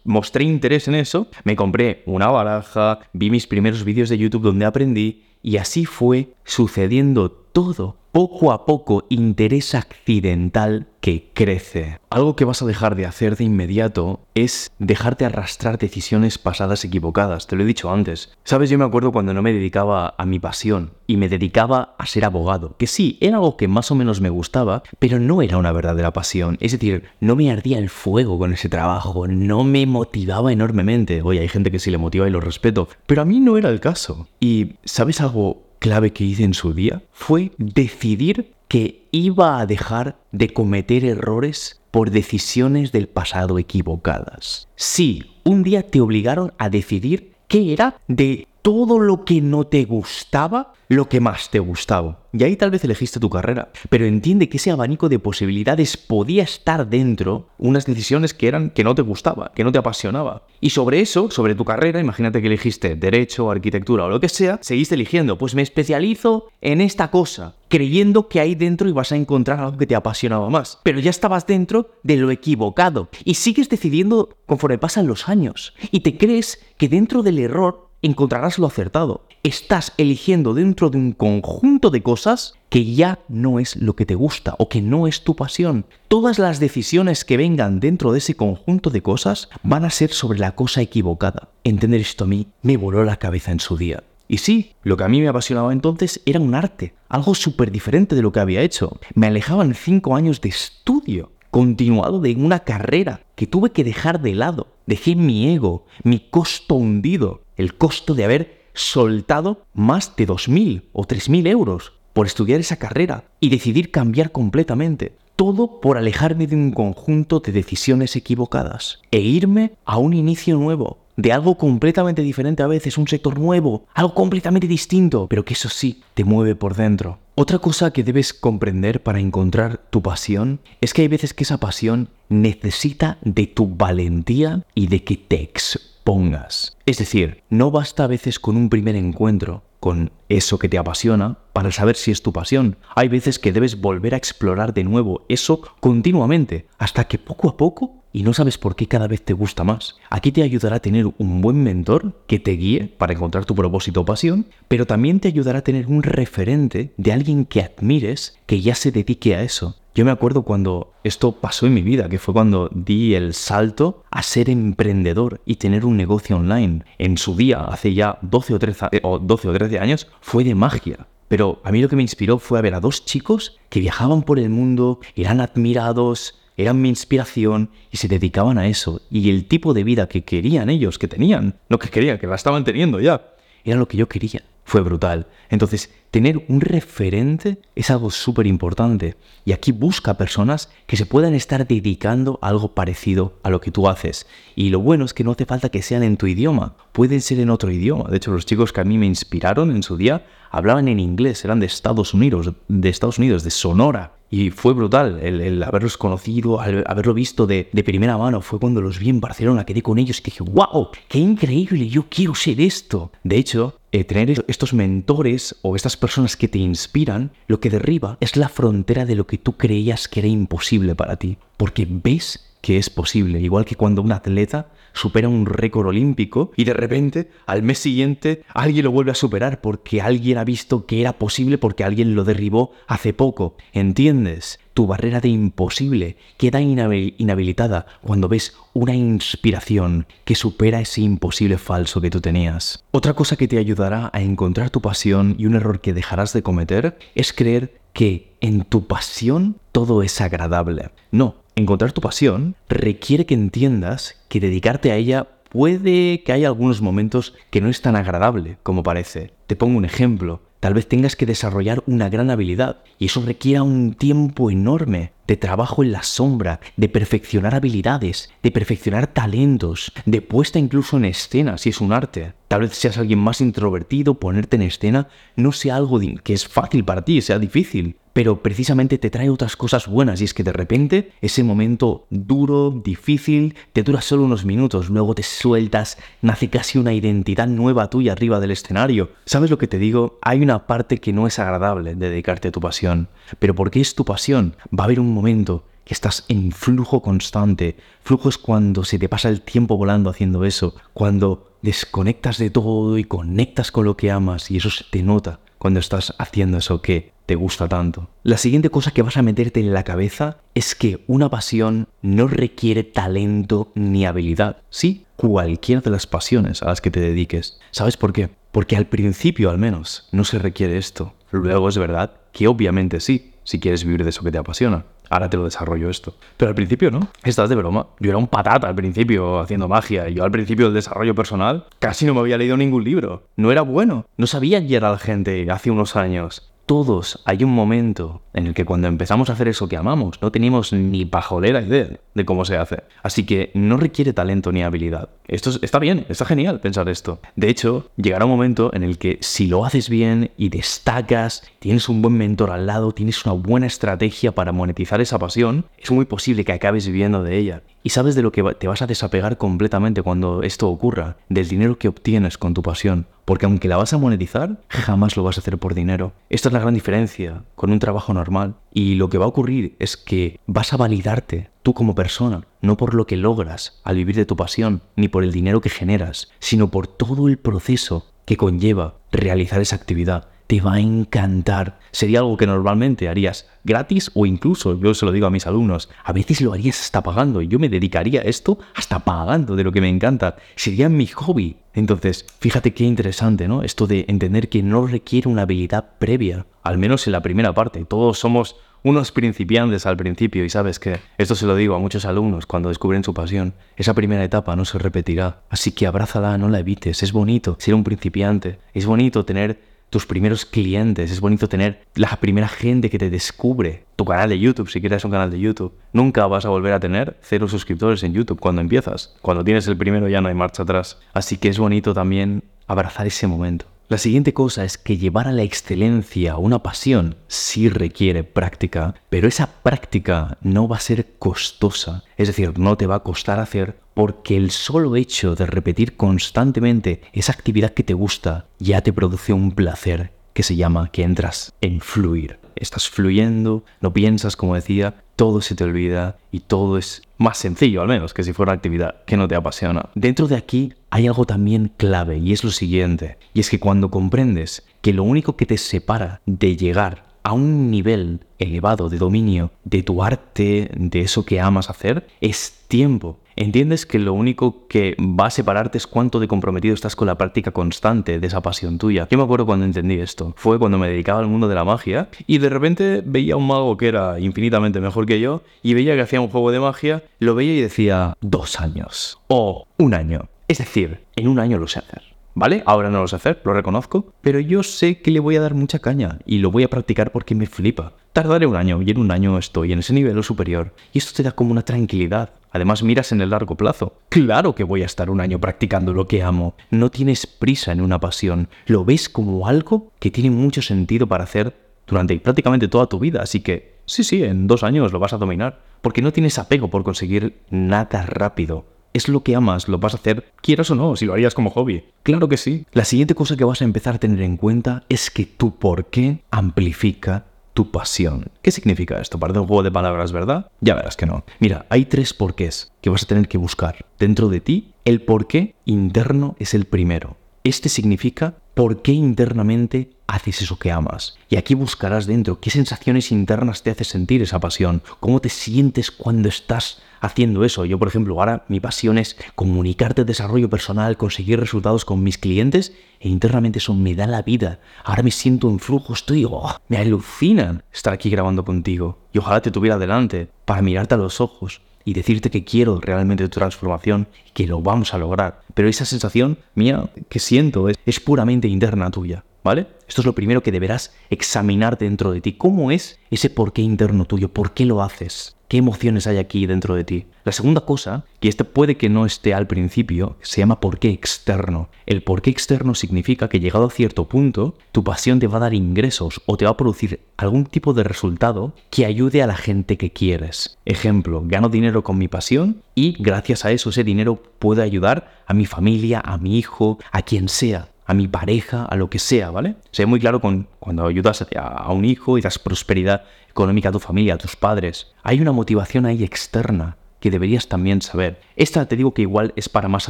Mostré 0.03 0.43
interés 0.43 0.87
en 0.87 0.95
eso, 0.95 1.27
me 1.43 1.55
compré 1.55 2.03
una 2.05 2.27
baraja, 2.27 2.99
vi 3.13 3.29
mis 3.29 3.47
primeros 3.47 3.83
vídeos 3.83 4.09
de 4.09 4.17
YouTube 4.17 4.43
donde 4.43 4.65
aprendí 4.65 5.23
y 5.41 5.57
así 5.57 5.85
fue 5.85 6.33
sucediendo 6.43 7.31
todo. 7.31 7.95
Poco 8.11 8.51
a 8.51 8.65
poco, 8.65 9.05
interés 9.09 9.75
accidental 9.75 10.87
crece. 11.33 11.99
Algo 12.09 12.35
que 12.35 12.45
vas 12.45 12.61
a 12.61 12.65
dejar 12.65 12.95
de 12.95 13.05
hacer 13.05 13.35
de 13.35 13.43
inmediato 13.43 14.21
es 14.35 14.71
dejarte 14.79 15.25
arrastrar 15.25 15.77
decisiones 15.77 16.37
pasadas 16.37 16.83
equivocadas. 16.85 17.47
Te 17.47 17.55
lo 17.55 17.63
he 17.63 17.65
dicho 17.65 17.91
antes. 17.91 18.31
Sabes, 18.43 18.69
yo 18.69 18.77
me 18.77 18.85
acuerdo 18.85 19.11
cuando 19.11 19.33
no 19.33 19.41
me 19.41 19.53
dedicaba 19.53 20.15
a 20.17 20.25
mi 20.25 20.39
pasión 20.39 20.91
y 21.07 21.17
me 21.17 21.29
dedicaba 21.29 21.95
a 21.97 22.05
ser 22.05 22.25
abogado. 22.25 22.75
Que 22.77 22.87
sí, 22.87 23.17
era 23.21 23.37
algo 23.37 23.57
que 23.57 23.67
más 23.67 23.91
o 23.91 23.95
menos 23.95 24.21
me 24.21 24.29
gustaba, 24.29 24.83
pero 24.99 25.19
no 25.19 25.41
era 25.41 25.57
una 25.57 25.71
verdadera 25.71 26.13
pasión. 26.13 26.57
Es 26.59 26.71
decir, 26.71 27.05
no 27.19 27.35
me 27.35 27.51
ardía 27.51 27.77
el 27.77 27.89
fuego 27.89 28.37
con 28.37 28.53
ese 28.53 28.69
trabajo, 28.69 29.27
no 29.27 29.63
me 29.63 29.85
motivaba 29.85 30.51
enormemente. 30.51 31.21
Oye, 31.21 31.39
hay 31.39 31.47
gente 31.47 31.71
que 31.71 31.79
sí 31.79 31.91
le 31.91 31.97
motiva 31.97 32.27
y 32.27 32.31
lo 32.31 32.41
respeto, 32.41 32.87
pero 33.05 33.21
a 33.21 33.25
mí 33.25 33.39
no 33.39 33.57
era 33.57 33.69
el 33.69 33.79
caso. 33.79 34.27
Y, 34.39 34.75
¿sabes 34.83 35.21
algo 35.21 35.69
clave 35.79 36.11
que 36.11 36.25
hice 36.25 36.43
en 36.43 36.53
su 36.53 36.73
día 36.73 37.01
fue 37.11 37.51
decidir 37.57 38.53
que 38.69 39.07
iba 39.11 39.59
a 39.59 39.65
dejar 39.65 40.15
de 40.31 40.53
cometer 40.53 41.03
errores 41.03 41.81
por 41.91 42.11
decisiones 42.11 42.91
del 42.91 43.09
pasado 43.09 43.59
equivocadas. 43.59 44.69
Sí, 44.75 45.31
un 45.43 45.63
día 45.63 45.83
te 45.83 45.99
obligaron 45.99 46.53
a 46.57 46.69
decidir 46.69 47.33
qué 47.47 47.73
era 47.73 47.97
de 48.07 48.47
todo 48.69 48.99
lo 48.99 49.25
que 49.25 49.41
no 49.41 49.65
te 49.65 49.83
gustaba, 49.85 50.73
lo 50.89 51.09
que 51.09 51.19
más 51.19 51.49
te 51.49 51.57
gustaba. 51.57 52.19
Y 52.31 52.43
ahí 52.43 52.55
tal 52.55 52.69
vez 52.69 52.83
elegiste 52.83 53.19
tu 53.19 53.27
carrera. 53.27 53.71
Pero 53.89 54.05
entiende 54.05 54.47
que 54.47 54.57
ese 54.57 54.69
abanico 54.69 55.09
de 55.09 55.17
posibilidades 55.17 55.97
podía 55.97 56.43
estar 56.43 56.87
dentro 56.87 57.49
unas 57.57 57.87
decisiones 57.87 58.35
que 58.35 58.47
eran 58.47 58.69
que 58.69 58.83
no 58.83 58.93
te 58.93 59.01
gustaba, 59.01 59.51
que 59.55 59.63
no 59.63 59.71
te 59.71 59.79
apasionaba. 59.79 60.43
Y 60.61 60.69
sobre 60.69 61.01
eso, 61.01 61.31
sobre 61.31 61.55
tu 61.55 61.65
carrera, 61.65 61.99
imagínate 61.99 62.41
que 62.41 62.47
elegiste 62.47 62.95
derecho, 62.95 63.49
arquitectura 63.49 64.05
o 64.05 64.09
lo 64.09 64.19
que 64.19 64.29
sea, 64.29 64.59
seguiste 64.61 64.93
eligiendo, 64.93 65.39
pues 65.39 65.55
me 65.55 65.63
especializo 65.63 66.49
en 66.61 66.79
esta 66.79 67.09
cosa, 67.09 67.55
creyendo 67.69 68.29
que 68.29 68.39
ahí 68.39 68.53
dentro 68.53 68.87
ibas 68.87 69.11
a 69.11 69.15
encontrar 69.15 69.59
algo 69.59 69.79
que 69.79 69.87
te 69.87 69.95
apasionaba 69.95 70.47
más. 70.51 70.79
Pero 70.83 70.99
ya 70.99 71.09
estabas 71.09 71.47
dentro 71.47 71.89
de 72.03 72.17
lo 72.17 72.29
equivocado 72.29 73.09
y 73.25 73.33
sigues 73.33 73.67
decidiendo 73.67 74.29
conforme 74.45 74.77
pasan 74.77 75.07
los 75.07 75.27
años. 75.27 75.73
Y 75.89 76.01
te 76.01 76.19
crees 76.19 76.63
que 76.77 76.87
dentro 76.87 77.23
del 77.23 77.39
error 77.39 77.88
encontrarás 78.01 78.59
lo 78.59 78.67
acertado. 78.67 79.25
Estás 79.43 79.93
eligiendo 79.97 80.53
dentro 80.53 80.89
de 80.89 80.97
un 80.97 81.11
conjunto 81.13 81.89
de 81.89 82.03
cosas 82.03 82.53
que 82.69 82.85
ya 82.93 83.19
no 83.27 83.59
es 83.59 83.75
lo 83.75 83.95
que 83.95 84.05
te 84.05 84.15
gusta 84.15 84.55
o 84.59 84.69
que 84.69 84.81
no 84.81 85.07
es 85.07 85.23
tu 85.23 85.35
pasión. 85.35 85.85
Todas 86.07 86.39
las 86.39 86.59
decisiones 86.59 87.25
que 87.25 87.37
vengan 87.37 87.79
dentro 87.79 88.11
de 88.11 88.19
ese 88.19 88.35
conjunto 88.35 88.89
de 88.89 89.01
cosas 89.01 89.49
van 89.63 89.85
a 89.85 89.89
ser 89.89 90.11
sobre 90.11 90.39
la 90.39 90.55
cosa 90.55 90.81
equivocada. 90.81 91.49
Entender 91.63 92.01
esto 92.01 92.25
a 92.25 92.27
mí 92.27 92.47
me 92.61 92.77
voló 92.77 93.03
la 93.03 93.17
cabeza 93.17 93.51
en 93.51 93.59
su 93.59 93.77
día. 93.77 94.03
Y 94.27 94.37
sí, 94.37 94.75
lo 94.83 94.95
que 94.95 95.03
a 95.03 95.07
mí 95.07 95.21
me 95.21 95.27
apasionaba 95.27 95.73
entonces 95.73 96.21
era 96.25 96.39
un 96.39 96.53
arte, 96.53 96.93
algo 97.07 97.33
súper 97.33 97.71
diferente 97.71 98.15
de 98.15 98.21
lo 98.21 98.31
que 98.31 98.39
había 98.39 98.61
hecho. 98.61 98.99
Me 99.15 99.25
alejaban 99.25 99.73
cinco 99.73 100.15
años 100.15 100.39
de 100.41 100.49
estudio 100.49 101.31
continuado 101.49 102.19
de 102.19 102.35
una 102.35 102.59
carrera 102.59 103.21
que 103.35 103.47
tuve 103.47 103.71
que 103.71 103.83
dejar 103.83 104.21
de 104.21 104.35
lado. 104.35 104.67
Dejé 104.89 105.15
mi 105.15 105.53
ego, 105.53 105.85
mi 106.03 106.17
costo 106.17 106.73
hundido, 106.73 107.43
el 107.57 107.75
costo 107.75 108.15
de 108.15 108.23
haber 108.23 108.61
soltado 108.73 109.67
más 109.71 110.15
de 110.15 110.27
2.000 110.27 110.85
o 110.93 111.03
3.000 111.03 111.47
euros 111.47 111.93
por 112.11 112.25
estudiar 112.25 112.59
esa 112.59 112.77
carrera 112.77 113.25
y 113.39 113.49
decidir 113.49 113.91
cambiar 113.91 114.31
completamente. 114.31 115.15
Todo 115.35 115.79
por 115.79 115.99
alejarme 115.99 116.47
de 116.47 116.55
un 116.55 116.71
conjunto 116.71 117.39
de 117.39 117.51
decisiones 117.51 118.15
equivocadas 118.15 118.99
e 119.11 119.19
irme 119.19 119.73
a 119.85 119.99
un 119.99 120.13
inicio 120.13 120.57
nuevo, 120.57 120.97
de 121.17 121.33
algo 121.33 121.55
completamente 121.55 122.23
diferente 122.23 122.63
a 122.63 122.67
veces, 122.67 122.97
un 122.97 123.07
sector 123.07 123.37
nuevo, 123.37 123.85
algo 123.93 124.15
completamente 124.15 124.65
distinto, 124.65 125.27
pero 125.29 125.45
que 125.45 125.53
eso 125.53 125.69
sí 125.69 126.01
te 126.15 126.23
mueve 126.23 126.55
por 126.55 126.73
dentro. 126.75 127.19
Otra 127.41 127.59
cosa 127.59 127.93
que 127.93 128.03
debes 128.03 128.33
comprender 128.33 129.01
para 129.01 129.21
encontrar 129.21 129.77
tu 129.91 130.01
pasión 130.01 130.59
es 130.81 130.93
que 130.93 131.03
hay 131.03 131.07
veces 131.07 131.33
que 131.33 131.45
esa 131.45 131.57
pasión 131.57 132.09
necesita 132.27 133.17
de 133.21 133.47
tu 133.47 133.77
valentía 133.77 134.65
y 134.75 134.87
de 134.87 135.05
que 135.05 135.15
te 135.15 135.41
expongas. 135.41 136.75
Es 136.85 136.97
decir, 136.97 137.41
no 137.49 137.71
basta 137.71 138.03
a 138.03 138.07
veces 138.07 138.41
con 138.41 138.57
un 138.57 138.67
primer 138.67 138.97
encuentro 138.97 139.63
con 139.79 140.11
eso 140.27 140.59
que 140.59 140.69
te 140.69 140.77
apasiona 140.77 141.37
para 141.53 141.71
saber 141.71 141.95
si 141.95 142.11
es 142.11 142.21
tu 142.21 142.33
pasión. 142.33 142.77
Hay 142.95 143.07
veces 143.07 143.39
que 143.39 143.51
debes 143.51 143.79
volver 143.79 144.13
a 144.13 144.17
explorar 144.17 144.73
de 144.73 144.83
nuevo 144.83 145.25
eso 145.29 145.61
continuamente, 145.79 146.67
hasta 146.77 147.05
que 147.05 147.17
poco 147.17 147.49
a 147.49 147.57
poco 147.57 147.99
y 148.11 148.23
no 148.23 148.33
sabes 148.33 148.57
por 148.57 148.75
qué 148.75 148.87
cada 148.87 149.07
vez 149.07 149.23
te 149.23 149.33
gusta 149.33 149.63
más. 149.63 149.95
Aquí 150.09 150.31
te 150.31 150.41
ayudará 150.41 150.77
a 150.77 150.81
tener 150.81 151.05
un 151.17 151.41
buen 151.41 151.63
mentor 151.63 152.23
que 152.27 152.39
te 152.39 152.51
guíe 152.51 152.87
para 152.97 153.13
encontrar 153.13 153.45
tu 153.45 153.55
propósito 153.55 154.01
o 154.01 154.05
pasión, 154.05 154.47
pero 154.67 154.87
también 154.87 155.19
te 155.19 155.27
ayudará 155.27 155.59
a 155.59 155.63
tener 155.63 155.87
un 155.87 156.03
referente 156.03 156.91
de 156.97 157.11
alguien 157.11 157.45
que 157.45 157.61
admires 157.61 158.37
que 158.45 158.61
ya 158.61 158.75
se 158.75 158.91
dedique 158.91 159.35
a 159.35 159.43
eso. 159.43 159.78
Yo 159.95 160.05
me 160.05 160.11
acuerdo 160.11 160.43
cuando 160.43 160.93
esto 161.03 161.31
pasó 161.31 161.65
en 161.65 161.73
mi 161.73 161.81
vida, 161.81 162.09
que 162.09 162.19
fue 162.19 162.33
cuando 162.33 162.69
di 162.73 163.15
el 163.15 163.33
salto 163.33 164.03
a 164.11 164.21
ser 164.21 164.49
emprendedor 164.49 165.41
y 165.45 165.55
tener 165.55 165.85
un 165.85 165.97
negocio 165.97 166.37
online. 166.37 166.83
En 166.99 167.17
su 167.17 167.35
día, 167.35 167.61
hace 167.65 167.93
ya 167.93 168.19
12 168.21 168.53
o 168.53 168.59
13, 168.59 168.85
eh, 168.91 169.01
o 169.03 169.19
12 169.19 169.49
o 169.49 169.53
13 169.53 169.79
años, 169.79 170.07
fue 170.21 170.43
de 170.43 170.53
magia. 170.53 171.07
Pero 171.27 171.61
a 171.63 171.71
mí 171.71 171.81
lo 171.81 171.89
que 171.89 171.95
me 171.95 172.01
inspiró 172.01 172.39
fue 172.39 172.59
a 172.59 172.61
ver 172.61 172.75
a 172.75 172.79
dos 172.79 173.05
chicos 173.05 173.59
que 173.69 173.79
viajaban 173.79 174.21
por 174.21 174.39
el 174.39 174.49
mundo, 174.49 174.99
eran 175.15 175.41
admirados, 175.41 176.39
eran 176.55 176.81
mi 176.81 176.89
inspiración 176.89 177.69
y 177.91 177.97
se 177.97 178.07
dedicaban 178.07 178.57
a 178.57 178.67
eso. 178.67 179.01
Y 179.09 179.29
el 179.29 179.47
tipo 179.47 179.73
de 179.73 179.83
vida 179.83 180.07
que 180.07 180.23
querían 180.23 180.69
ellos, 180.69 180.99
que 180.99 181.07
tenían, 181.07 181.55
no 181.69 181.79
que 181.79 181.89
querían, 181.89 182.17
que 182.17 182.27
la 182.27 182.35
estaban 182.35 182.63
teniendo 182.63 182.99
ya, 182.99 183.33
era 183.63 183.77
lo 183.77 183.87
que 183.87 183.97
yo 183.97 184.07
quería. 184.07 184.43
Fue 184.69 184.81
brutal. 184.81 185.25
Entonces, 185.49 185.89
tener 186.11 186.45
un 186.47 186.61
referente 186.61 187.57
es 187.73 187.89
algo 187.89 188.11
súper 188.11 188.45
importante. 188.45 189.15
Y 189.43 189.51
aquí 189.51 189.71
busca 189.71 190.13
personas 190.13 190.69
que 190.85 190.95
se 190.95 191.07
puedan 191.07 191.33
estar 191.33 191.65
dedicando 191.67 192.37
a 192.43 192.49
algo 192.49 192.75
parecido 192.75 193.33
a 193.41 193.49
lo 193.49 193.61
que 193.61 193.71
tú 193.71 193.87
haces. 193.89 194.27
Y 194.55 194.69
lo 194.69 194.79
bueno 194.79 195.05
es 195.05 195.15
que 195.15 195.23
no 195.23 195.31
hace 195.31 195.47
falta 195.47 195.69
que 195.69 195.81
sean 195.81 196.03
en 196.03 196.17
tu 196.17 196.27
idioma. 196.27 196.75
Pueden 196.91 197.21
ser 197.21 197.39
en 197.39 197.49
otro 197.49 197.71
idioma. 197.71 198.11
De 198.11 198.17
hecho, 198.17 198.29
los 198.29 198.45
chicos 198.45 198.71
que 198.71 198.81
a 198.81 198.83
mí 198.83 198.99
me 198.99 199.07
inspiraron 199.07 199.71
en 199.71 199.81
su 199.81 199.97
día 199.97 200.23
hablaban 200.51 200.87
en 200.87 200.99
inglés, 200.99 201.43
eran 201.45 201.59
de 201.59 201.65
Estados 201.65 202.13
Unidos, 202.13 202.51
de 202.67 202.89
Estados 202.89 203.17
Unidos, 203.17 203.43
de 203.43 203.49
Sonora. 203.49 204.13
Y 204.31 204.51
fue 204.51 204.73
brutal 204.73 205.19
el, 205.23 205.63
haberlos 205.63 205.97
conocido, 205.97 206.61
haberlo 206.61 207.15
visto 207.15 207.47
de, 207.47 207.67
primera 207.83 208.19
mano. 208.19 208.41
Fue 208.41 208.59
cuando 208.59 208.81
los 208.81 208.99
vi 208.99 209.09
en 209.09 209.19
Barcelona, 209.19 209.65
quedé 209.65 209.81
con 209.81 209.97
ellos 209.97 210.19
y 210.19 210.23
dije, 210.23 210.43
wow, 210.43 210.89
qué 211.07 211.17
increíble, 211.17 211.87
yo 211.87 212.05
quiero 212.07 212.35
ser 212.35 212.61
esto. 212.61 213.11
De 213.23 213.37
hecho, 213.37 213.78
eh, 213.91 214.03
tener 214.03 214.45
estos 214.47 214.73
mentores 214.73 215.55
o 215.61 215.75
estas 215.75 215.97
personas 215.97 216.37
que 216.37 216.47
te 216.47 216.59
inspiran, 216.59 217.31
lo 217.47 217.59
que 217.59 217.69
derriba 217.69 218.17
es 218.19 218.35
la 218.35 218.49
frontera 218.49 219.05
de 219.05 219.15
lo 219.15 219.25
que 219.27 219.37
tú 219.37 219.57
creías 219.57 220.07
que 220.07 220.19
era 220.19 220.27
imposible 220.27 220.95
para 220.95 221.17
ti. 221.17 221.37
Porque 221.57 221.87
ves 221.89 222.45
que 222.61 222.77
es 222.77 222.89
posible, 222.89 223.39
igual 223.39 223.65
que 223.65 223.75
cuando 223.75 224.01
un 224.01 224.11
atleta 224.11 224.71
supera 224.93 225.29
un 225.29 225.45
récord 225.45 225.87
olímpico 225.87 226.51
y 226.55 226.65
de 226.65 226.73
repente 226.73 227.29
al 227.45 227.63
mes 227.63 227.79
siguiente 227.79 228.43
alguien 228.53 228.85
lo 228.85 228.91
vuelve 228.91 229.11
a 229.11 229.15
superar 229.15 229.61
porque 229.61 230.01
alguien 230.01 230.37
ha 230.37 230.43
visto 230.43 230.85
que 230.85 231.01
era 231.01 231.13
posible 231.13 231.57
porque 231.57 231.83
alguien 231.83 232.15
lo 232.15 232.23
derribó 232.23 232.71
hace 232.87 233.13
poco. 233.13 233.55
¿Entiendes? 233.71 234.59
Tu 234.79 234.87
barrera 234.87 235.19
de 235.19 235.27
imposible 235.27 236.15
queda 236.37 236.61
inhabilitada 236.61 237.85
cuando 238.01 238.29
ves 238.29 238.55
una 238.71 238.95
inspiración 238.95 240.07
que 240.23 240.35
supera 240.35 240.79
ese 240.79 241.01
imposible 241.01 241.57
falso 241.57 241.99
que 241.99 242.09
tú 242.09 242.21
tenías. 242.21 242.81
Otra 242.91 243.13
cosa 243.13 243.35
que 243.35 243.49
te 243.49 243.57
ayudará 243.57 244.09
a 244.13 244.21
encontrar 244.21 244.69
tu 244.69 244.79
pasión 244.79 245.35
y 245.37 245.47
un 245.47 245.55
error 245.55 245.81
que 245.81 245.93
dejarás 245.93 246.31
de 246.31 246.43
cometer 246.43 246.97
es 247.13 247.33
creer 247.33 247.81
que 247.91 248.37
en 248.39 248.63
tu 248.63 248.87
pasión 248.87 249.57
todo 249.73 250.01
es 250.01 250.21
agradable. 250.21 250.91
No, 251.11 251.35
encontrar 251.57 251.91
tu 251.91 251.99
pasión 251.99 252.55
requiere 252.69 253.25
que 253.25 253.33
entiendas 253.33 254.15
que 254.29 254.39
dedicarte 254.39 254.93
a 254.93 254.95
ella 254.95 255.27
puede 255.49 256.23
que 256.23 256.31
haya 256.31 256.47
algunos 256.47 256.81
momentos 256.81 257.33
que 257.49 257.59
no 257.59 257.67
es 257.67 257.81
tan 257.81 257.97
agradable 257.97 258.59
como 258.63 258.81
parece. 258.81 259.33
Te 259.45 259.57
pongo 259.57 259.77
un 259.77 259.83
ejemplo. 259.83 260.41
Tal 260.59 260.73
vez 260.73 260.87
tengas 260.89 261.15
que 261.15 261.25
desarrollar 261.25 261.83
una 261.87 262.09
gran 262.09 262.29
habilidad 262.29 262.79
y 262.97 263.05
eso 263.05 263.23
requiera 263.25 263.63
un 263.63 263.93
tiempo 263.93 264.51
enorme 264.51 265.13
de 265.25 265.37
trabajo 265.37 265.83
en 265.83 265.93
la 265.93 266.03
sombra, 266.03 266.59
de 266.75 266.89
perfeccionar 266.89 267.55
habilidades, 267.55 268.29
de 268.43 268.51
perfeccionar 268.51 269.07
talentos, 269.07 269.93
de 270.05 270.21
puesta 270.21 270.59
incluso 270.59 270.97
en 270.97 271.05
escena 271.05 271.57
si 271.57 271.69
es 271.69 271.79
un 271.79 271.93
arte. 271.93 272.33
Tal 272.49 272.61
vez 272.61 272.73
seas 272.73 272.97
alguien 272.97 273.19
más 273.19 273.39
introvertido, 273.39 274.15
ponerte 274.15 274.57
en 274.57 274.63
escena 274.63 275.07
no 275.37 275.53
sea 275.53 275.77
algo 275.77 275.99
que 276.23 276.33
es 276.33 276.45
fácil 276.45 276.83
para 276.83 277.05
ti, 277.05 277.21
sea 277.21 277.39
difícil 277.39 277.95
pero 278.19 278.43
precisamente 278.43 278.97
te 278.97 279.09
trae 279.09 279.29
otras 279.29 279.55
cosas 279.55 279.87
buenas 279.87 280.19
y 280.19 280.25
es 280.25 280.33
que 280.33 280.43
de 280.43 280.51
repente 280.51 281.13
ese 281.21 281.41
momento 281.41 282.05
duro, 282.09 282.69
difícil, 282.69 283.55
te 283.71 283.81
dura 283.81 284.01
solo 284.01 284.23
unos 284.23 284.43
minutos, 284.43 284.89
luego 284.89 285.15
te 285.15 285.23
sueltas, 285.23 285.97
nace 286.21 286.49
casi 286.49 286.77
una 286.77 286.91
identidad 286.91 287.47
nueva 287.47 287.89
tuya 287.89 288.11
arriba 288.11 288.41
del 288.41 288.51
escenario. 288.51 289.11
¿Sabes 289.23 289.49
lo 289.49 289.57
que 289.57 289.69
te 289.69 289.79
digo? 289.79 290.19
Hay 290.21 290.41
una 290.41 290.67
parte 290.67 290.97
que 290.97 291.13
no 291.13 291.27
es 291.27 291.39
agradable 291.39 291.95
de 291.95 292.09
dedicarte 292.09 292.49
a 292.49 292.51
tu 292.51 292.59
pasión, 292.59 293.07
pero 293.39 293.55
porque 293.55 293.79
es 293.79 293.95
tu 293.95 294.03
pasión, 294.03 294.57
va 294.77 294.83
a 294.83 294.87
haber 294.87 294.99
un 294.99 295.13
momento 295.13 295.63
que 295.85 295.93
estás 295.93 296.25
en 296.27 296.51
flujo 296.51 297.01
constante. 297.01 297.77
Flujo 298.03 298.27
es 298.27 298.37
cuando 298.37 298.83
se 298.83 298.99
te 298.99 299.07
pasa 299.07 299.29
el 299.29 299.39
tiempo 299.43 299.77
volando 299.77 300.09
haciendo 300.09 300.43
eso, 300.43 300.75
cuando 300.93 301.53
desconectas 301.61 302.37
de 302.37 302.49
todo 302.49 302.97
y 302.97 303.05
conectas 303.05 303.71
con 303.71 303.85
lo 303.85 303.95
que 303.95 304.11
amas 304.11 304.51
y 304.51 304.57
eso 304.57 304.69
se 304.69 304.83
te 304.91 305.03
nota 305.03 305.39
cuando 305.57 305.79
estás 305.79 306.15
haciendo 306.17 306.57
eso 306.57 306.81
que 306.81 307.17
te 307.29 307.35
gusta 307.35 307.67
tanto. 307.67 308.09
La 308.23 308.37
siguiente 308.37 308.71
cosa 308.71 308.89
que 308.89 309.03
vas 309.03 309.15
a 309.15 309.21
meterte 309.21 309.59
en 309.59 309.71
la 309.71 309.83
cabeza 309.83 310.37
es 310.55 310.73
que 310.73 311.03
una 311.05 311.29
pasión 311.29 311.87
no 312.01 312.27
requiere 312.27 312.83
talento 312.83 313.71
ni 313.75 314.03
habilidad. 314.03 314.57
Sí, 314.71 315.05
cualquiera 315.15 315.81
de 315.81 315.91
las 315.91 316.07
pasiones 316.07 316.63
a 316.63 316.69
las 316.69 316.81
que 316.81 316.89
te 316.89 316.99
dediques. 316.99 317.59
¿Sabes 317.69 317.97
por 317.97 318.13
qué? 318.13 318.31
Porque 318.51 318.75
al 318.75 318.87
principio 318.87 319.51
al 319.51 319.59
menos 319.59 320.09
no 320.11 320.23
se 320.23 320.39
requiere 320.39 320.79
esto. 320.79 321.13
Luego 321.29 321.69
es 321.69 321.77
verdad 321.77 322.13
que 322.31 322.47
obviamente 322.47 322.99
sí, 322.99 323.33
si 323.43 323.59
quieres 323.59 323.83
vivir 323.83 324.03
de 324.03 324.09
eso 324.09 324.23
que 324.23 324.31
te 324.31 324.39
apasiona. 324.39 324.85
Ahora 325.11 325.29
te 325.29 325.37
lo 325.37 325.43
desarrollo 325.43 325.91
esto. 325.91 326.15
Pero 326.35 326.49
al 326.49 326.55
principio 326.55 326.89
no. 326.89 327.09
Estás 327.23 327.49
de 327.49 327.55
broma. 327.55 327.89
Yo 327.99 328.09
era 328.09 328.17
un 328.17 328.27
patata 328.27 328.67
al 328.67 328.75
principio 328.75 329.39
haciendo 329.39 329.67
magia. 329.67 330.09
Y 330.09 330.15
yo 330.15 330.23
al 330.23 330.31
principio 330.31 330.65
del 330.65 330.73
desarrollo 330.73 331.13
personal 331.13 331.65
casi 331.77 332.05
no 332.05 332.15
me 332.15 332.21
había 332.21 332.39
leído 332.39 332.57
ningún 332.57 332.83
libro. 332.83 333.23
No 333.35 333.51
era 333.51 333.61
bueno. 333.61 334.07
No 334.17 334.25
sabía 334.25 334.59
guiar 334.59 334.85
a 334.85 334.91
la 334.91 334.97
gente 334.97 335.47
hace 335.51 335.69
unos 335.69 335.95
años 335.95 336.49
todos 336.69 337.19
hay 337.25 337.43
un 337.43 337.49
momento 337.49 338.21
en 338.31 338.45
el 338.45 338.53
que 338.53 338.63
cuando 338.63 338.87
empezamos 338.87 339.31
a 339.31 339.33
hacer 339.33 339.47
eso 339.47 339.67
que 339.67 339.75
amamos, 339.75 340.21
no 340.21 340.31
tenemos 340.31 340.71
ni 340.71 341.03
pajolera 341.03 341.63
idea 341.63 341.97
de 342.13 342.25
cómo 342.25 342.45
se 342.45 342.57
hace. 342.57 342.83
Así 343.01 343.25
que 343.25 343.49
no 343.55 343.77
requiere 343.77 344.13
talento 344.13 344.51
ni 344.51 344.61
habilidad. 344.61 345.09
Esto 345.27 345.49
está 345.63 345.79
bien, 345.79 346.05
está 346.09 346.25
genial 346.25 346.59
pensar 346.59 346.87
esto. 346.87 347.21
De 347.35 347.49
hecho, 347.49 347.89
llegará 347.97 348.25
un 348.25 348.31
momento 348.31 348.69
en 348.71 348.83
el 348.83 348.99
que 348.99 349.17
si 349.21 349.47
lo 349.47 349.65
haces 349.65 349.89
bien 349.89 350.29
y 350.37 350.49
destacas, 350.49 351.41
tienes 351.57 351.89
un 351.89 352.03
buen 352.03 352.13
mentor 352.13 352.51
al 352.51 352.67
lado, 352.67 352.91
tienes 352.91 353.25
una 353.25 353.33
buena 353.33 353.65
estrategia 353.65 354.35
para 354.35 354.51
monetizar 354.51 355.01
esa 355.01 355.17
pasión, 355.17 355.65
es 355.75 355.89
muy 355.89 356.05
posible 356.05 356.45
que 356.45 356.53
acabes 356.53 356.85
viviendo 356.85 357.23
de 357.23 357.35
ella. 357.35 357.63
Y 357.83 357.89
sabes 357.89 358.15
de 358.15 358.21
lo 358.21 358.31
que 358.31 358.43
te 358.55 358.67
vas 358.67 358.81
a 358.81 358.87
desapegar 358.87 359.37
completamente 359.37 360.01
cuando 360.01 360.43
esto 360.43 360.69
ocurra, 360.69 361.17
del 361.29 361.47
dinero 361.47 361.77
que 361.77 361.87
obtienes 361.87 362.37
con 362.37 362.53
tu 362.53 362.61
pasión. 362.61 363.07
Porque 363.25 363.45
aunque 363.45 363.67
la 363.67 363.77
vas 363.77 363.93
a 363.93 363.97
monetizar, 363.97 364.59
jamás 364.69 365.15
lo 365.15 365.23
vas 365.23 365.37
a 365.37 365.41
hacer 365.41 365.57
por 365.57 365.75
dinero. 365.75 366.13
Esta 366.29 366.49
es 366.49 366.53
la 366.53 366.59
gran 366.59 366.73
diferencia 366.73 367.43
con 367.55 367.71
un 367.71 367.79
trabajo 367.79 368.13
normal. 368.13 368.55
Y 368.73 368.95
lo 368.95 369.09
que 369.09 369.17
va 369.17 369.25
a 369.25 369.29
ocurrir 369.29 369.75
es 369.79 369.97
que 369.97 370.39
vas 370.45 370.73
a 370.73 370.77
validarte 370.77 371.49
tú 371.63 371.73
como 371.73 371.95
persona, 371.95 372.47
no 372.61 372.75
por 372.75 372.93
lo 372.93 373.05
que 373.05 373.17
logras 373.17 373.79
al 373.83 373.95
vivir 373.95 374.15
de 374.15 374.25
tu 374.25 374.35
pasión, 374.35 374.81
ni 374.95 375.07
por 375.07 375.23
el 375.23 375.31
dinero 375.31 375.61
que 375.61 375.69
generas, 375.69 376.31
sino 376.39 376.71
por 376.71 376.87
todo 376.87 377.27
el 377.27 377.37
proceso 377.37 378.07
que 378.25 378.37
conlleva 378.37 378.95
realizar 379.11 379.61
esa 379.61 379.75
actividad 379.75 380.27
te 380.49 380.61
va 380.61 380.73
a 380.73 380.79
encantar. 380.79 381.77
Sería 381.91 382.19
algo 382.19 382.35
que 382.35 382.47
normalmente 382.47 383.07
harías 383.07 383.47
gratis 383.63 384.09
o 384.15 384.25
incluso, 384.25 384.79
yo 384.79 384.95
se 384.95 385.05
lo 385.05 385.11
digo 385.11 385.27
a 385.27 385.29
mis 385.29 385.45
alumnos, 385.45 385.91
a 386.03 386.11
veces 386.11 386.41
lo 386.41 386.53
harías 386.53 386.81
hasta 386.81 387.03
pagando. 387.03 387.43
Yo 387.43 387.59
me 387.59 387.69
dedicaría 387.69 388.21
a 388.21 388.23
esto 388.23 388.57
hasta 388.73 388.97
pagando 388.97 389.55
de 389.55 389.63
lo 389.63 389.71
que 389.71 389.79
me 389.79 389.89
encanta. 389.89 390.37
Sería 390.55 390.89
mi 390.89 391.05
hobby. 391.05 391.57
Entonces, 391.75 392.25
fíjate 392.39 392.73
qué 392.73 392.83
interesante, 392.83 393.47
¿no? 393.47 393.61
Esto 393.61 393.85
de 393.85 394.05
entender 394.07 394.49
que 394.49 394.63
no 394.63 394.87
requiere 394.87 395.29
una 395.29 395.43
habilidad 395.43 395.85
previa, 395.99 396.47
al 396.63 396.79
menos 396.79 397.05
en 397.05 397.13
la 397.13 397.21
primera 397.21 397.53
parte. 397.53 397.85
Todos 397.85 398.17
somos 398.17 398.55
unos 398.81 399.11
principiantes 399.11 399.85
al 399.85 399.97
principio 399.97 400.43
y 400.45 400.49
sabes 400.49 400.79
que 400.79 400.99
esto 401.19 401.35
se 401.35 401.45
lo 401.45 401.55
digo 401.55 401.75
a 401.75 401.79
muchos 401.79 402.05
alumnos 402.05 402.47
cuando 402.47 402.69
descubren 402.69 403.03
su 403.03 403.13
pasión. 403.13 403.53
Esa 403.77 403.93
primera 403.93 404.23
etapa 404.23 404.55
no 404.55 404.65
se 404.65 404.79
repetirá. 404.79 405.41
Así 405.51 405.73
que 405.73 405.85
abrázala, 405.85 406.39
no 406.39 406.49
la 406.49 406.59
evites. 406.59 407.03
Es 407.03 407.11
bonito 407.11 407.55
ser 407.59 407.75
un 407.75 407.83
principiante. 407.83 408.57
Es 408.73 408.87
bonito 408.87 409.25
tener 409.25 409.68
tus 409.89 410.05
primeros 410.05 410.45
clientes, 410.45 411.11
es 411.11 411.19
bonito 411.19 411.49
tener 411.49 411.81
la 411.95 412.17
primera 412.19 412.47
gente 412.47 412.89
que 412.89 412.99
te 412.99 413.09
descubre. 413.09 413.85
Tu 413.95 414.05
canal 414.05 414.29
de 414.29 414.39
YouTube, 414.39 414.69
si 414.69 414.79
quieres 414.79 415.03
un 415.05 415.11
canal 415.11 415.31
de 415.31 415.39
YouTube. 415.39 415.73
Nunca 415.93 416.27
vas 416.27 416.45
a 416.45 416.49
volver 416.49 416.73
a 416.73 416.79
tener 416.79 417.17
cero 417.21 417.47
suscriptores 417.47 418.03
en 418.03 418.13
YouTube 418.13 418.39
cuando 418.39 418.61
empiezas. 418.61 419.15
Cuando 419.21 419.43
tienes 419.43 419.67
el 419.67 419.77
primero 419.77 420.07
ya 420.07 420.21
no 420.21 420.29
hay 420.29 420.35
marcha 420.35 420.63
atrás. 420.63 420.99
Así 421.13 421.37
que 421.37 421.49
es 421.49 421.57
bonito 421.57 421.93
también 421.93 422.43
abrazar 422.67 423.07
ese 423.07 423.27
momento. 423.27 423.65
La 423.89 423.97
siguiente 423.97 424.35
cosa 424.35 424.63
es 424.65 424.77
que 424.77 424.97
llevar 424.97 425.27
a 425.27 425.31
la 425.31 425.41
excelencia 425.41 426.37
una 426.37 426.61
pasión 426.61 427.15
sí 427.27 427.69
requiere 427.69 428.23
práctica, 428.23 428.93
pero 429.09 429.27
esa 429.27 429.47
práctica 429.63 430.37
no 430.41 430.67
va 430.67 430.75
a 430.75 430.79
ser 430.79 431.13
costosa, 431.17 432.03
es 432.15 432.27
decir, 432.27 432.59
no 432.59 432.77
te 432.77 432.85
va 432.85 432.97
a 432.97 432.99
costar 432.99 433.39
hacer 433.39 433.79
porque 433.99 434.37
el 434.37 434.51
solo 434.51 434.95
hecho 434.95 435.35
de 435.35 435.45
repetir 435.45 435.97
constantemente 435.97 437.01
esa 437.11 437.33
actividad 437.33 437.73
que 437.73 437.83
te 437.83 437.93
gusta 437.93 438.45
ya 438.57 438.79
te 438.79 438.93
produce 438.93 439.33
un 439.33 439.51
placer 439.51 440.13
que 440.31 440.41
se 440.41 440.55
llama 440.55 440.89
que 440.89 441.03
entras 441.03 441.51
en 441.59 441.81
fluir. 441.81 442.39
Estás 442.55 442.87
fluyendo, 442.87 443.65
no 443.81 443.91
piensas, 443.91 444.37
como 444.37 444.55
decía, 444.55 445.03
todo 445.17 445.41
se 445.41 445.53
te 445.53 445.65
olvida 445.65 446.15
y 446.31 446.39
todo 446.39 446.77
es 446.77 447.01
más 447.17 447.39
sencillo, 447.39 447.81
al 447.81 447.89
menos, 447.89 448.13
que 448.13 448.23
si 448.23 448.31
fuera 448.31 448.53
una 448.53 448.57
actividad 448.57 449.03
que 449.03 449.17
no 449.17 449.27
te 449.27 449.35
apasiona. 449.35 449.89
Dentro 449.95 450.29
de 450.29 450.37
aquí 450.37 450.73
hay 450.91 451.07
algo 451.07 451.25
también 451.25 451.69
clave 451.75 452.19
y 452.19 452.31
es 452.31 452.45
lo 452.45 452.51
siguiente, 452.51 453.17
y 453.33 453.41
es 453.41 453.49
que 453.49 453.59
cuando 453.59 453.91
comprendes 453.91 454.65
que 454.79 454.93
lo 454.93 455.03
único 455.03 455.35
que 455.35 455.45
te 455.45 455.57
separa 455.57 456.21
de 456.25 456.55
llegar 456.55 457.08
a 457.29 457.33
un 457.33 457.69
nivel 457.69 458.21
elevado 458.39 458.89
de 458.89 458.97
dominio 458.97 459.51
de 459.63 459.83
tu 459.83 460.03
arte, 460.03 460.71
de 460.73 461.01
eso 461.01 461.25
que 461.25 461.39
amas 461.39 461.69
hacer, 461.69 462.07
es 462.21 462.65
tiempo 462.67 463.19
entiendes 463.35 463.85
que 463.85 463.99
lo 463.99 464.13
único 464.13 464.67
que 464.67 464.97
va 464.99 465.27
a 465.27 465.29
separarte 465.29 465.77
es 465.77 465.87
cuánto 465.87 466.19
de 466.19 466.27
comprometido 466.27 466.73
estás 466.73 466.97
con 466.97 467.07
la 467.07 467.17
práctica 467.17 467.51
constante 467.51 468.19
de 468.19 468.27
esa 468.27 468.41
pasión 468.41 468.77
tuya. 468.77 469.07
Yo 469.09 469.17
me 469.17 469.23
acuerdo 469.23 469.45
cuando 469.45 469.63
entendí 469.63 469.97
esto. 469.99 470.33
Fue 470.35 470.59
cuando 470.59 470.77
me 470.77 470.89
dedicaba 470.89 471.19
al 471.19 471.27
mundo 471.27 471.47
de 471.47 471.55
la 471.55 471.63
magia 471.63 472.09
y 472.27 472.39
de 472.39 472.49
repente 472.49 473.01
veía 473.05 473.35
a 473.35 473.37
un 473.37 473.47
mago 473.47 473.77
que 473.77 473.87
era 473.87 474.19
infinitamente 474.19 474.81
mejor 474.81 475.05
que 475.05 475.21
yo 475.21 475.41
y 475.63 475.73
veía 475.73 475.95
que 475.95 476.01
hacía 476.01 476.19
un 476.19 476.27
juego 476.27 476.51
de 476.51 476.59
magia, 476.59 477.03
lo 477.19 477.33
veía 477.33 477.53
y 477.53 477.61
decía 477.61 478.17
dos 478.19 478.59
años 478.59 479.19
o 479.27 479.67
un 479.77 479.93
año. 479.93 480.27
Es 480.49 480.57
decir, 480.57 480.99
en 481.15 481.29
un 481.29 481.39
año 481.39 481.59
lo 481.59 481.67
sé 481.67 481.79
hacer. 481.79 482.08
¿Vale? 482.35 482.63
Ahora 482.65 482.89
no 482.89 483.01
lo 483.01 483.07
sé 483.07 483.15
hacer, 483.15 483.41
lo 483.43 483.53
reconozco, 483.53 484.13
pero 484.21 484.39
yo 484.39 484.63
sé 484.63 485.01
que 485.01 485.11
le 485.11 485.19
voy 485.19 485.35
a 485.35 485.41
dar 485.41 485.55
mucha 485.55 485.79
caña 485.79 486.19
y 486.25 486.37
lo 486.37 486.51
voy 486.51 486.63
a 486.63 486.69
practicar 486.69 487.11
porque 487.11 487.35
me 487.35 487.47
flipa. 487.47 487.93
Tardaré 488.13 488.45
un 488.45 488.55
año 488.55 488.81
y 488.81 488.89
en 488.91 488.97
un 488.97 489.11
año 489.11 489.37
estoy 489.37 489.73
en 489.73 489.79
ese 489.79 489.93
nivel 489.93 490.23
superior 490.23 490.73
y 490.93 490.99
esto 490.99 491.13
te 491.15 491.23
da 491.23 491.31
como 491.31 491.51
una 491.51 491.63
tranquilidad. 491.63 492.31
Además 492.51 492.83
miras 492.83 493.11
en 493.11 493.21
el 493.21 493.29
largo 493.29 493.55
plazo. 493.55 493.93
Claro 494.09 494.55
que 494.55 494.63
voy 494.63 494.81
a 494.81 494.85
estar 494.85 495.09
un 495.09 495.21
año 495.21 495.39
practicando 495.39 495.93
lo 495.93 496.07
que 496.07 496.23
amo. 496.23 496.55
No 496.71 496.89
tienes 496.89 497.27
prisa 497.27 497.71
en 497.71 497.81
una 497.81 497.99
pasión. 497.99 498.49
Lo 498.65 498.85
ves 498.85 499.09
como 499.09 499.47
algo 499.47 499.91
que 499.99 500.11
tiene 500.11 500.31
mucho 500.31 500.61
sentido 500.61 501.07
para 501.07 501.25
hacer 501.25 501.55
durante 501.85 502.19
prácticamente 502.19 502.67
toda 502.67 502.87
tu 502.87 502.99
vida. 502.99 503.21
Así 503.21 503.41
que 503.41 503.79
sí, 503.85 504.03
sí, 504.03 504.23
en 504.23 504.47
dos 504.47 504.63
años 504.63 504.91
lo 504.91 504.99
vas 504.99 505.13
a 505.13 505.17
dominar. 505.17 505.61
Porque 505.81 506.01
no 506.01 506.11
tienes 506.11 506.39
apego 506.39 506.69
por 506.69 506.83
conseguir 506.83 507.41
nada 507.49 508.05
rápido 508.05 508.65
es 508.93 509.07
lo 509.07 509.23
que 509.23 509.35
amas, 509.35 509.67
lo 509.67 509.77
vas 509.79 509.93
a 509.93 509.97
hacer, 509.97 510.31
quieras 510.41 510.71
o 510.71 510.75
no, 510.75 510.95
si 510.95 511.05
lo 511.05 511.13
harías 511.13 511.33
como 511.33 511.49
hobby. 511.49 511.83
Claro 512.03 512.27
que 512.27 512.37
sí. 512.37 512.65
La 512.71 512.85
siguiente 512.85 513.15
cosa 513.15 513.37
que 513.37 513.43
vas 513.43 513.61
a 513.61 513.65
empezar 513.65 513.95
a 513.95 513.99
tener 513.99 514.21
en 514.21 514.37
cuenta 514.37 514.83
es 514.89 515.09
que 515.11 515.25
tu 515.25 515.55
por 515.55 515.85
qué 515.85 516.23
amplifica 516.31 517.25
tu 517.53 517.71
pasión. 517.71 518.31
¿Qué 518.41 518.51
significa 518.51 519.01
esto? 519.01 519.19
Parece 519.19 519.39
un 519.39 519.47
juego 519.47 519.63
de 519.63 519.71
palabras, 519.71 520.11
¿verdad? 520.11 520.49
Ya 520.61 520.75
verás 520.75 520.95
que 520.95 521.05
no. 521.05 521.25
Mira, 521.39 521.65
hay 521.69 521.85
tres 521.85 522.13
porqués 522.13 522.71
que 522.81 522.89
vas 522.89 523.03
a 523.03 523.07
tener 523.07 523.27
que 523.27 523.37
buscar. 523.37 523.85
Dentro 523.97 524.29
de 524.29 524.39
ti, 524.39 524.73
el 524.85 525.01
porqué 525.01 525.55
interno 525.65 526.35
es 526.39 526.53
el 526.53 526.65
primero. 526.65 527.17
Este 527.43 527.69
significa 527.69 528.35
por 528.53 528.81
qué 528.81 528.91
internamente 528.91 529.91
haces 530.09 530.41
eso 530.41 530.57
que 530.57 530.71
amas. 530.71 531.17
Y 531.29 531.35
aquí 531.35 531.53
buscarás 531.53 532.07
dentro 532.07 532.39
qué 532.39 532.49
sensaciones 532.49 533.11
internas 533.11 533.63
te 533.63 533.71
hace 533.71 533.83
sentir 533.83 534.21
esa 534.21 534.39
pasión, 534.39 534.81
cómo 534.99 535.21
te 535.21 535.29
sientes 535.29 535.91
cuando 535.91 536.29
estás 536.29 536.81
haciendo 536.99 537.45
eso. 537.45 537.65
Yo, 537.65 537.79
por 537.79 537.87
ejemplo, 537.87 538.19
ahora 538.19 538.43
mi 538.47 538.59
pasión 538.59 538.97
es 538.97 539.15
comunicarte 539.35 540.03
desarrollo 540.05 540.49
personal, 540.49 540.97
conseguir 540.97 541.39
resultados 541.39 541.85
con 541.85 542.03
mis 542.03 542.17
clientes 542.17 542.73
e 542.99 543.07
internamente 543.07 543.59
eso 543.59 543.73
me 543.73 543.95
da 543.95 544.07
la 544.07 544.23
vida. 544.23 544.59
Ahora 544.83 545.03
me 545.03 545.11
siento 545.11 545.49
en 545.49 545.59
flujo, 545.59 545.93
estoy, 545.93 546.25
oh, 546.25 546.55
me 546.67 546.77
alucinan 546.77 547.63
estar 547.71 547.93
aquí 547.93 548.09
grabando 548.09 548.43
contigo. 548.43 548.97
Y 549.13 549.19
ojalá 549.19 549.41
te 549.41 549.51
tuviera 549.51 549.77
delante 549.77 550.27
para 550.45 550.61
mirarte 550.61 550.95
a 550.95 550.97
los 550.97 551.21
ojos 551.21 551.61
y 551.85 551.93
decirte 551.93 552.29
que 552.29 552.43
quiero 552.43 552.79
realmente 552.81 553.23
tu 553.23 553.39
transformación 553.39 554.07
que 554.33 554.47
lo 554.47 554.61
vamos 554.61 554.93
a 554.93 554.97
lograr. 554.97 555.41
Pero 555.53 555.69
esa 555.69 555.85
sensación 555.85 556.37
mía 556.55 556.89
que 557.09 557.19
siento 557.19 557.69
es, 557.69 557.77
es 557.85 557.99
puramente 557.99 558.47
interna 558.47 558.91
tuya. 558.91 559.23
¿Vale? 559.43 559.67
Esto 559.87 560.01
es 560.01 560.05
lo 560.05 560.15
primero 560.15 560.43
que 560.43 560.51
deberás 560.51 560.93
examinar 561.09 561.77
dentro 561.77 562.11
de 562.11 562.21
ti. 562.21 562.33
¿Cómo 562.33 562.71
es 562.71 562.99
ese 563.09 563.29
porqué 563.29 563.61
interno 563.61 564.05
tuyo? 564.05 564.29
¿Por 564.29 564.53
qué 564.53 564.65
lo 564.65 564.81
haces? 564.81 565.35
¿Qué 565.49 565.57
emociones 565.57 566.05
hay 566.05 566.17
aquí 566.17 566.45
dentro 566.45 566.75
de 566.75 566.83
ti? 566.83 567.05
La 567.23 567.31
segunda 567.31 567.61
cosa, 567.61 568.05
que 568.19 568.29
este 568.29 568.43
puede 568.43 568.77
que 568.77 568.87
no 568.87 569.07
esté 569.07 569.33
al 569.33 569.47
principio, 569.47 570.17
se 570.21 570.41
llama 570.41 570.59
porqué 570.59 570.91
externo. 570.91 571.69
El 571.87 572.03
porqué 572.03 572.29
externo 572.29 572.75
significa 572.75 573.29
que 573.29 573.39
llegado 573.39 573.65
a 573.65 573.71
cierto 573.71 574.07
punto, 574.07 574.55
tu 574.71 574.83
pasión 574.83 575.17
te 575.17 575.25
va 575.25 575.37
a 575.37 575.41
dar 575.41 575.55
ingresos 575.55 576.21
o 576.27 576.37
te 576.37 576.45
va 576.45 576.51
a 576.51 576.57
producir 576.57 576.99
algún 577.17 577.45
tipo 577.45 577.73
de 577.73 577.83
resultado 577.83 578.53
que 578.69 578.85
ayude 578.85 579.23
a 579.23 579.27
la 579.27 579.37
gente 579.37 579.77
que 579.77 579.91
quieres. 579.91 580.59
Ejemplo, 580.65 581.23
gano 581.25 581.49
dinero 581.49 581.83
con 581.83 581.97
mi 581.97 582.07
pasión 582.07 582.61
y 582.75 582.95
gracias 582.99 583.43
a 583.43 583.51
eso 583.51 583.71
ese 583.71 583.83
dinero 583.83 584.21
puede 584.37 584.61
ayudar 584.61 585.23
a 585.25 585.33
mi 585.33 585.47
familia, 585.47 585.99
a 586.05 586.19
mi 586.19 586.37
hijo, 586.37 586.77
a 586.91 587.01
quien 587.01 587.27
sea 587.27 587.69
a 587.89 587.95
mi 587.95 588.07
pareja, 588.07 588.65
a 588.65 588.75
lo 588.75 588.87
que 588.87 588.99
sea, 588.99 589.31
¿vale? 589.31 589.55
Se 589.71 589.87
muy 589.87 589.99
claro 589.99 590.21
con, 590.21 590.47
cuando 590.59 590.85
ayudas 590.85 591.25
a, 591.35 591.73
un 591.73 591.85
hijo 591.85 592.19
y 592.19 592.21
das 592.21 592.37
prosperidad 592.37 593.05
económica 593.27 593.69
a 593.69 593.71
tu 593.71 593.79
familia, 593.79 594.13
a 594.13 594.17
tus 594.19 594.35
padres. 594.35 594.93
Hay 595.01 595.19
una 595.19 595.31
motivación 595.31 595.87
ahí 595.87 596.03
externa 596.03 596.77
que 596.99 597.09
deberías 597.09 597.47
también 597.47 597.81
saber. 597.81 598.21
Esta 598.35 598.67
te 598.67 598.75
digo 598.75 598.93
que 598.93 599.01
igual 599.01 599.33
es 599.35 599.49
para 599.49 599.69
más 599.69 599.89